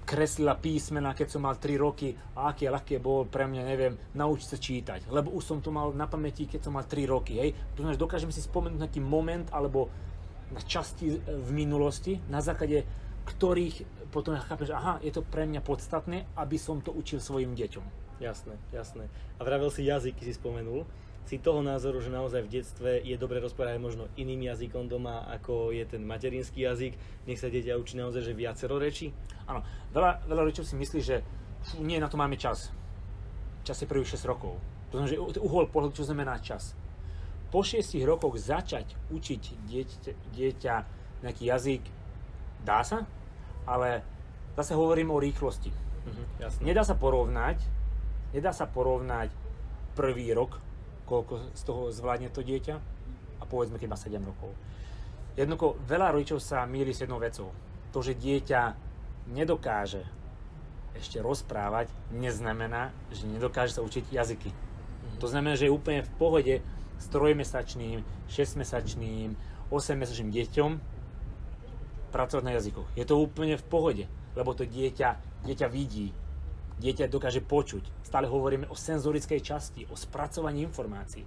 kreslila 0.07 0.57
písmena, 0.57 1.13
keď 1.13 1.27
som 1.37 1.45
mal 1.45 1.59
3 1.59 1.77
roky 1.77 2.15
a 2.35 2.51
aké 2.51 2.71
ľahké 2.71 2.97
bol 2.97 3.27
pre 3.27 3.45
mňa, 3.47 3.63
neviem, 3.63 3.93
naučiť 4.15 4.47
sa 4.47 4.57
čítať. 4.57 4.99
Lebo 5.11 5.35
už 5.35 5.43
som 5.43 5.59
to 5.59 5.69
mal 5.69 5.91
na 5.91 6.07
pamäti, 6.09 6.49
keď 6.49 6.67
som 6.67 6.73
mal 6.75 6.87
3 6.87 7.05
roky, 7.07 7.37
hej. 7.37 7.55
To 7.75 7.83
znamená, 7.85 7.99
dokážem 7.99 8.31
si 8.33 8.41
spomenúť 8.41 8.81
nejaký 8.81 9.01
moment 9.03 9.47
alebo 9.53 9.91
na 10.51 10.59
časti 10.63 11.15
v 11.21 11.49
minulosti, 11.51 12.19
na 12.27 12.43
základe 12.43 12.83
ktorých 13.21 14.09
potom 14.11 14.35
že 14.35 14.75
aha, 14.75 14.99
je 14.99 15.13
to 15.13 15.23
pre 15.23 15.47
mňa 15.47 15.63
podstatné, 15.63 16.27
aby 16.35 16.57
som 16.59 16.83
to 16.83 16.91
učil 16.91 17.23
svojim 17.23 17.55
deťom. 17.55 17.85
Jasné, 18.19 18.59
jasné. 18.75 19.07
A 19.39 19.41
vravel 19.47 19.71
si 19.71 19.87
jazyky, 19.87 20.21
si 20.27 20.35
spomenul 20.35 20.83
si 21.25 21.37
toho 21.39 21.61
názoru, 21.61 22.01
že 22.01 22.11
naozaj 22.11 22.43
v 22.43 22.53
detstve 22.59 22.91
je 23.01 23.15
dobre 23.15 23.39
rozprávať 23.39 23.77
možno 23.79 24.09
iným 24.17 24.51
jazykom 24.51 24.89
doma, 24.89 25.23
ako 25.29 25.71
je 25.71 25.85
ten 25.85 26.01
materinský 26.03 26.65
jazyk, 26.65 26.97
nech 27.29 27.39
sa 27.39 27.47
dieťa 27.47 27.77
učí 27.77 27.95
naozaj, 27.95 28.25
že 28.25 28.33
viacero 28.33 28.81
rečí? 28.81 29.13
Áno, 29.47 29.61
veľa, 29.93 30.27
veľa 30.27 30.43
rečov 30.49 30.65
si 30.67 30.75
myslí, 30.75 30.99
že 30.99 31.21
fú, 31.61 31.85
nie, 31.85 32.01
na 32.01 32.09
to 32.09 32.19
máme 32.19 32.35
čas. 32.35 32.73
Čas 33.61 33.77
je 33.79 33.87
prvých 33.87 34.17
6 34.17 34.31
rokov. 34.31 34.57
To 34.91 34.99
znamená, 34.99 35.13
že 35.13 35.21
uhol 35.39 35.69
pohľadu, 35.71 35.95
čo 35.95 36.07
znamená 36.09 36.41
čas. 36.41 36.73
Po 37.53 37.61
6 37.63 37.95
rokoch 38.03 38.35
začať 38.41 38.97
učiť 39.13 39.43
dieťa, 39.69 40.11
dieťa 40.35 40.75
nejaký 41.21 41.43
jazyk, 41.47 41.83
dá 42.65 42.81
sa, 42.81 43.05
ale 43.69 44.01
zase 44.57 44.73
hovorím 44.73 45.13
o 45.13 45.21
rýchlosti. 45.21 45.69
Uh-huh, 45.69 46.25
jasne. 46.41 46.65
Nedá 46.65 46.81
sa 46.81 46.97
porovnať, 46.97 47.61
nedá 48.33 48.51
sa 48.51 48.65
porovnať 48.65 49.29
prvý 49.93 50.33
rok 50.33 50.57
koľko 51.11 51.51
z 51.51 51.61
toho 51.67 51.91
zvládne 51.91 52.31
to 52.31 52.39
dieťa 52.39 52.75
a 53.39 53.43
povedzme, 53.43 53.75
keď 53.75 53.89
má 53.91 53.99
7 53.99 54.15
rokov. 54.23 54.55
Jednoducho, 55.35 55.75
veľa 55.83 56.15
rodičov 56.15 56.39
sa 56.39 56.63
míli 56.63 56.95
s 56.95 57.03
jednou 57.03 57.19
vecou. 57.19 57.51
To, 57.91 57.99
že 57.99 58.15
dieťa 58.15 58.61
nedokáže 59.35 60.07
ešte 60.95 61.19
rozprávať, 61.19 61.91
neznamená, 62.15 62.95
že 63.11 63.27
nedokáže 63.27 63.75
sa 63.75 63.83
učiť 63.83 64.07
jazyky. 64.07 64.51
Mm-hmm. 64.51 65.19
To 65.19 65.27
znamená, 65.27 65.59
že 65.59 65.67
je 65.67 65.75
úplne 65.75 66.03
v 66.03 66.11
pohode 66.15 66.55
s 66.99 67.05
trojmesačným, 67.11 68.03
6-mesačným, 68.31 69.35
8-mesačným 69.67 70.31
deťom 70.31 70.71
pracovať 72.11 72.43
na 72.43 72.55
jazykoch. 72.55 72.87
Je 72.95 73.03
to 73.07 73.19
úplne 73.19 73.55
v 73.55 73.65
pohode, 73.67 74.05
lebo 74.35 74.51
to 74.51 74.67
dieťa, 74.67 75.43
dieťa 75.47 75.67
vidí, 75.71 76.11
dieťa 76.81 77.05
dokáže 77.05 77.45
počuť. 77.45 78.01
Stále 78.01 78.25
hovoríme 78.25 78.65
o 78.67 78.75
senzorickej 78.75 79.39
časti, 79.45 79.85
o 79.87 79.95
spracovaní 79.95 80.65
informácií. 80.65 81.21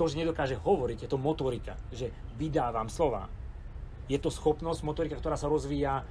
To, 0.00 0.08
že 0.08 0.18
nedokáže 0.18 0.56
hovoriť, 0.58 1.04
je 1.04 1.10
to 1.12 1.20
motorika, 1.20 1.76
že 1.92 2.10
vydávam 2.40 2.88
slova. 2.88 3.28
Je 4.08 4.16
to 4.16 4.32
schopnosť, 4.32 4.80
motorika, 4.82 5.20
ktorá 5.20 5.36
sa 5.36 5.46
rozvíja 5.46 6.02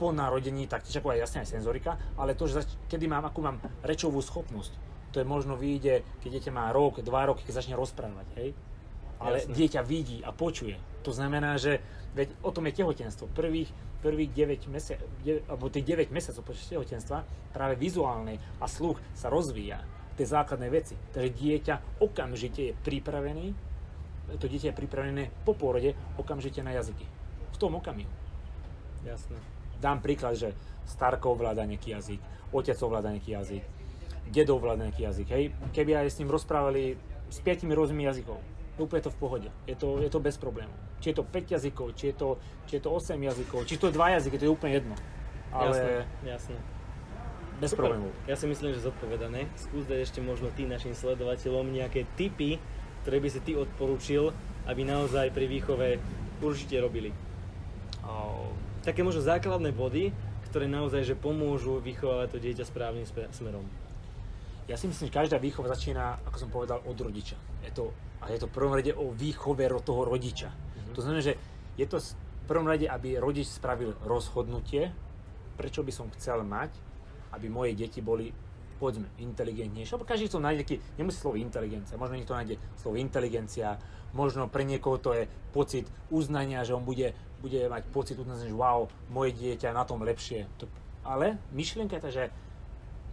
po 0.00 0.16
narodení, 0.16 0.64
taktiež 0.64 1.04
ako 1.04 1.12
aj 1.12 1.20
jasne 1.28 1.38
aj 1.44 1.52
senzorika, 1.52 2.00
ale 2.16 2.32
to, 2.32 2.48
že 2.48 2.64
zač- 2.64 2.76
kedy 2.88 3.04
mám, 3.04 3.28
akú 3.28 3.44
mám 3.44 3.60
rečovú 3.84 4.24
schopnosť, 4.24 4.72
to 5.12 5.20
je 5.20 5.28
možno 5.28 5.60
vyjde, 5.60 6.00
keď 6.24 6.40
dieťa 6.40 6.52
má 6.56 6.72
rok, 6.72 7.04
dva 7.04 7.28
roky, 7.28 7.44
keď 7.44 7.60
začne 7.60 7.76
rozprávať, 7.76 8.26
hej? 8.40 8.56
Ale 9.20 9.44
Jasne. 9.44 9.52
dieťa 9.52 9.80
vidí 9.84 10.18
a 10.24 10.32
počuje. 10.32 10.80
To 11.04 11.12
znamená, 11.12 11.60
že 11.60 11.80
veď 12.16 12.32
o 12.40 12.50
tom 12.50 12.66
je 12.68 12.80
tehotenstvo. 12.80 13.28
Prvých 13.36 13.68
prvých 14.00 14.32
9 14.32 14.72
mesiacov, 14.72 15.06
alebo 15.46 15.68
tých 15.68 15.84
9 15.84 16.08
mesiacov 16.08 16.42
počas 16.48 16.66
tehotenstva 16.72 17.18
práve 17.52 17.76
vizuálne 17.76 18.40
a 18.58 18.66
sluch 18.66 18.96
sa 19.12 19.28
rozvíja. 19.28 19.84
Tie 20.16 20.24
základné 20.24 20.68
veci. 20.72 20.96
Takže 21.12 21.30
dieťa 21.36 21.74
okamžite 22.00 22.72
je 22.72 22.74
pripravený, 22.80 23.52
to 24.40 24.46
dieťa 24.48 24.72
je 24.72 24.76
pripravené 24.76 25.24
po 25.44 25.52
pôrode 25.52 25.92
okamžite 26.16 26.64
na 26.64 26.72
jazyky. 26.76 27.04
V 27.52 27.56
tom 27.60 27.76
okamihu. 27.76 28.10
Jasné. 29.04 29.36
Dám 29.80 30.04
príklad, 30.04 30.36
že 30.36 30.52
starko 30.84 31.36
ovláda 31.36 31.64
nejaký 31.64 31.96
jazyk, 31.96 32.20
otec 32.52 32.76
ovláda 32.84 33.12
nejaký 33.12 33.32
jazyk, 33.32 33.62
dedo 34.28 34.60
ovláda 34.60 34.88
nejaký 34.88 35.08
jazyk. 35.08 35.28
Hej. 35.32 35.44
Keby 35.72 36.04
aj 36.04 36.08
s 36.08 36.18
ním 36.20 36.32
rozprávali 36.32 37.00
s 37.32 37.38
piatimi 37.40 37.72
rôznymi 37.72 38.04
jazykov, 38.04 38.38
úplne 38.84 39.02
to 39.04 39.12
v 39.12 39.18
pohode. 39.18 39.48
Je 39.66 39.76
to, 39.76 40.00
je 40.00 40.10
to 40.12 40.20
bez 40.20 40.36
problémov. 40.40 40.74
Či 41.00 41.12
je 41.12 41.16
to 41.20 41.24
5 41.24 41.54
jazykov, 41.56 41.86
či 41.96 42.12
je 42.12 42.14
to, 42.16 42.28
či 42.68 42.72
je 42.78 42.82
to 42.84 42.90
8 42.92 43.16
jazykov, 43.16 43.60
či 43.68 43.74
to 43.80 43.88
je 43.88 43.96
2 43.96 44.16
jazyky, 44.16 44.36
to 44.36 44.46
je 44.46 44.52
úplne 44.52 44.72
jedno. 44.76 44.94
Ale 45.50 45.74
jasné, 45.74 45.92
jasné. 46.24 46.58
Bez 47.60 47.76
Super. 47.76 47.92
problémov. 47.92 48.10
Ja 48.24 48.40
si 48.40 48.48
myslím, 48.48 48.72
že 48.72 48.80
zodpovedané. 48.80 49.44
Skús 49.58 49.84
dať 49.84 50.00
ešte 50.08 50.20
možno 50.24 50.48
ty 50.56 50.64
našim 50.64 50.96
sledovateľom 50.96 51.68
nejaké 51.68 52.08
tipy, 52.16 52.56
ktoré 53.04 53.20
by 53.20 53.28
si 53.28 53.40
ty 53.44 53.52
odporúčil, 53.52 54.32
aby 54.64 54.80
naozaj 54.84 55.28
pri 55.32 55.44
výchove 55.44 56.00
určite 56.40 56.80
robili. 56.80 57.12
Oh. 58.00 58.48
Také 58.80 59.04
možno 59.04 59.20
základné 59.20 59.76
body, 59.76 60.08
ktoré 60.48 60.64
naozaj 60.66 61.04
že 61.04 61.14
pomôžu 61.14 61.78
vychovávať 61.84 62.28
to 62.32 62.38
dieťa 62.40 62.64
správnym 62.64 63.04
smerom. 63.06 63.64
Ja 64.70 64.78
si 64.78 64.88
myslím, 64.88 65.10
že 65.10 65.18
každá 65.18 65.36
výchova 65.36 65.68
začína, 65.68 66.16
ako 66.24 66.36
som 66.38 66.48
povedal, 66.48 66.80
od 66.86 66.96
rodiča. 66.96 67.36
Je 67.66 67.74
to 67.74 67.90
a 68.20 68.28
je 68.28 68.38
to 68.40 68.48
v 68.48 68.56
prvom 68.56 68.76
rade 68.76 68.92
o 68.92 69.10
výchove 69.12 69.64
toho 69.84 70.04
rodiča. 70.04 70.52
Mm-hmm. 70.52 70.94
To 70.96 71.00
znamená, 71.00 71.20
že 71.24 71.34
je 71.80 71.86
to 71.88 71.98
v 72.00 72.44
prvom 72.44 72.68
rade, 72.68 72.84
aby 72.84 73.16
rodič 73.16 73.48
spravil 73.48 73.96
rozhodnutie, 74.04 74.92
prečo 75.56 75.80
by 75.80 75.92
som 75.92 76.12
chcel 76.16 76.44
mať, 76.44 76.72
aby 77.32 77.46
moje 77.48 77.72
deti 77.76 78.04
boli 78.04 78.32
povedzme 78.80 79.12
inteligentnejšie, 79.20 79.92
lebo 79.92 80.08
každý 80.08 80.32
to 80.32 80.40
nájde 80.40 80.64
taký, 80.64 80.76
nemusí 80.96 81.20
slovo 81.20 81.36
inteligencia, 81.36 82.00
možno 82.00 82.16
niekto 82.16 82.32
nájde 82.32 82.56
slovo 82.80 82.96
inteligencia, 82.96 83.76
možno 84.16 84.48
pre 84.48 84.64
niekoho 84.64 84.96
to 84.96 85.12
je 85.12 85.28
pocit 85.52 85.84
uznania, 86.08 86.64
že 86.64 86.72
on 86.72 86.80
bude, 86.80 87.12
bude 87.44 87.68
mať 87.68 87.84
pocit 87.92 88.16
uznania, 88.16 88.48
že 88.48 88.56
wow, 88.56 88.88
moje 89.12 89.36
dieťa 89.36 89.76
na 89.76 89.84
tom 89.84 90.00
lepšie. 90.00 90.48
To, 90.56 90.64
ale 91.04 91.36
myšlienka 91.52 92.00
je 92.00 92.02
tá, 92.02 92.10
že 92.10 92.24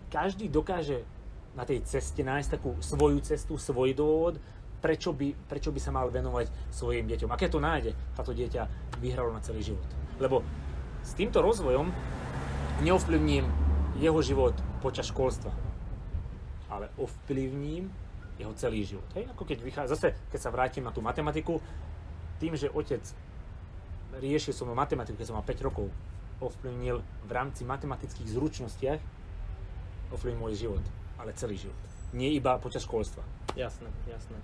každý 0.07 0.47
dokáže 0.47 1.03
na 1.51 1.67
tej 1.67 1.83
ceste 1.83 2.23
nájsť 2.23 2.49
takú 2.61 2.79
svoju 2.79 3.19
cestu, 3.19 3.59
svoj 3.59 3.91
dôvod, 3.91 4.39
prečo 4.81 5.13
by, 5.13 5.33
prečo 5.49 5.73
by 5.73 5.79
sa 5.81 5.91
mal 5.91 6.09
venovať 6.09 6.73
svojim 6.73 7.09
deťom. 7.09 7.29
Aké 7.33 7.49
to 7.49 7.57
nájde, 7.57 7.97
táto 8.13 8.33
dieťa 8.33 8.67
vyhralo 9.01 9.33
na 9.33 9.41
celý 9.41 9.61
život. 9.61 9.85
Lebo 10.21 10.41
s 11.01 11.13
týmto 11.17 11.41
rozvojom 11.41 11.89
neovplyvním 12.81 13.45
jeho 13.97 14.19
život 14.21 14.53
počas 14.83 15.09
školstva, 15.09 15.49
ale 16.69 16.93
ovplyvním 17.01 17.89
jeho 18.37 18.53
celý 18.53 18.85
život. 18.85 19.09
Hej? 19.17 19.25
Ako 19.33 19.43
keď 19.49 19.57
vychádza, 19.65 19.97
zase 19.97 20.07
keď 20.29 20.39
sa 20.39 20.53
vrátim 20.53 20.85
na 20.85 20.93
tú 20.93 21.01
matematiku, 21.01 21.57
tým, 22.37 22.53
že 22.53 22.69
otec 22.69 23.01
riešil 24.21 24.53
som 24.53 24.69
matematiku, 24.69 25.17
keď 25.17 25.27
som 25.33 25.37
mal 25.41 25.45
5 25.45 25.67
rokov, 25.67 25.89
ovplyvnil 26.37 27.01
v 27.25 27.31
rámci 27.33 27.65
matematických 27.65 28.29
zručnostiach 28.29 29.01
ovplyvnil 30.13 30.39
môj 30.39 30.53
život, 30.55 30.83
ale 31.17 31.33
celý 31.33 31.57
život. 31.57 31.75
Nie 32.13 32.31
iba 32.31 32.55
počas 32.61 32.85
školstva. 32.85 33.25
Jasné, 33.57 33.89
jasné. 34.07 34.37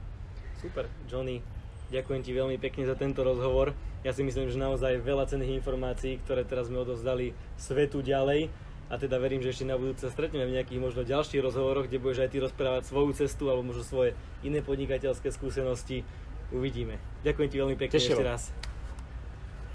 Super, 0.64 0.88
Johnny, 1.12 1.44
Ďakujem 1.94 2.22
ti 2.26 2.34
veľmi 2.34 2.58
pekne 2.58 2.90
za 2.90 2.98
tento 2.98 3.22
rozhovor. 3.22 3.78
Ja 4.02 4.18
si 4.18 4.26
myslím, 4.26 4.50
že 4.50 4.58
naozaj 4.58 5.06
veľa 5.06 5.30
cenných 5.30 5.62
informácií, 5.62 6.18
ktoré 6.26 6.42
teraz 6.42 6.74
sme 6.74 6.82
odovzdali 6.82 7.38
svetu 7.54 8.02
ďalej. 8.02 8.50
A 8.90 8.98
teda 8.98 9.22
verím, 9.22 9.46
že 9.46 9.54
ešte 9.54 9.70
na 9.70 9.78
budúce 9.78 10.10
stretneme 10.10 10.50
v 10.50 10.58
nejakých 10.58 10.82
možno 10.82 11.06
ďalších 11.06 11.46
rozhovoroch, 11.46 11.86
kde 11.86 12.02
budeš 12.02 12.26
aj 12.26 12.30
ty 12.34 12.38
rozprávať 12.42 12.90
svoju 12.90 13.14
cestu 13.14 13.46
alebo 13.54 13.70
možno 13.70 13.86
svoje 13.86 14.18
iné 14.42 14.66
podnikateľské 14.66 15.30
skúsenosti. 15.30 16.02
Uvidíme. 16.50 16.98
Ďakujem 17.22 17.50
ti 17.54 17.58
veľmi 17.62 17.78
pekne 17.78 17.98
Tešilo. 18.02 18.18
ešte 18.18 18.26
raz. 18.26 18.44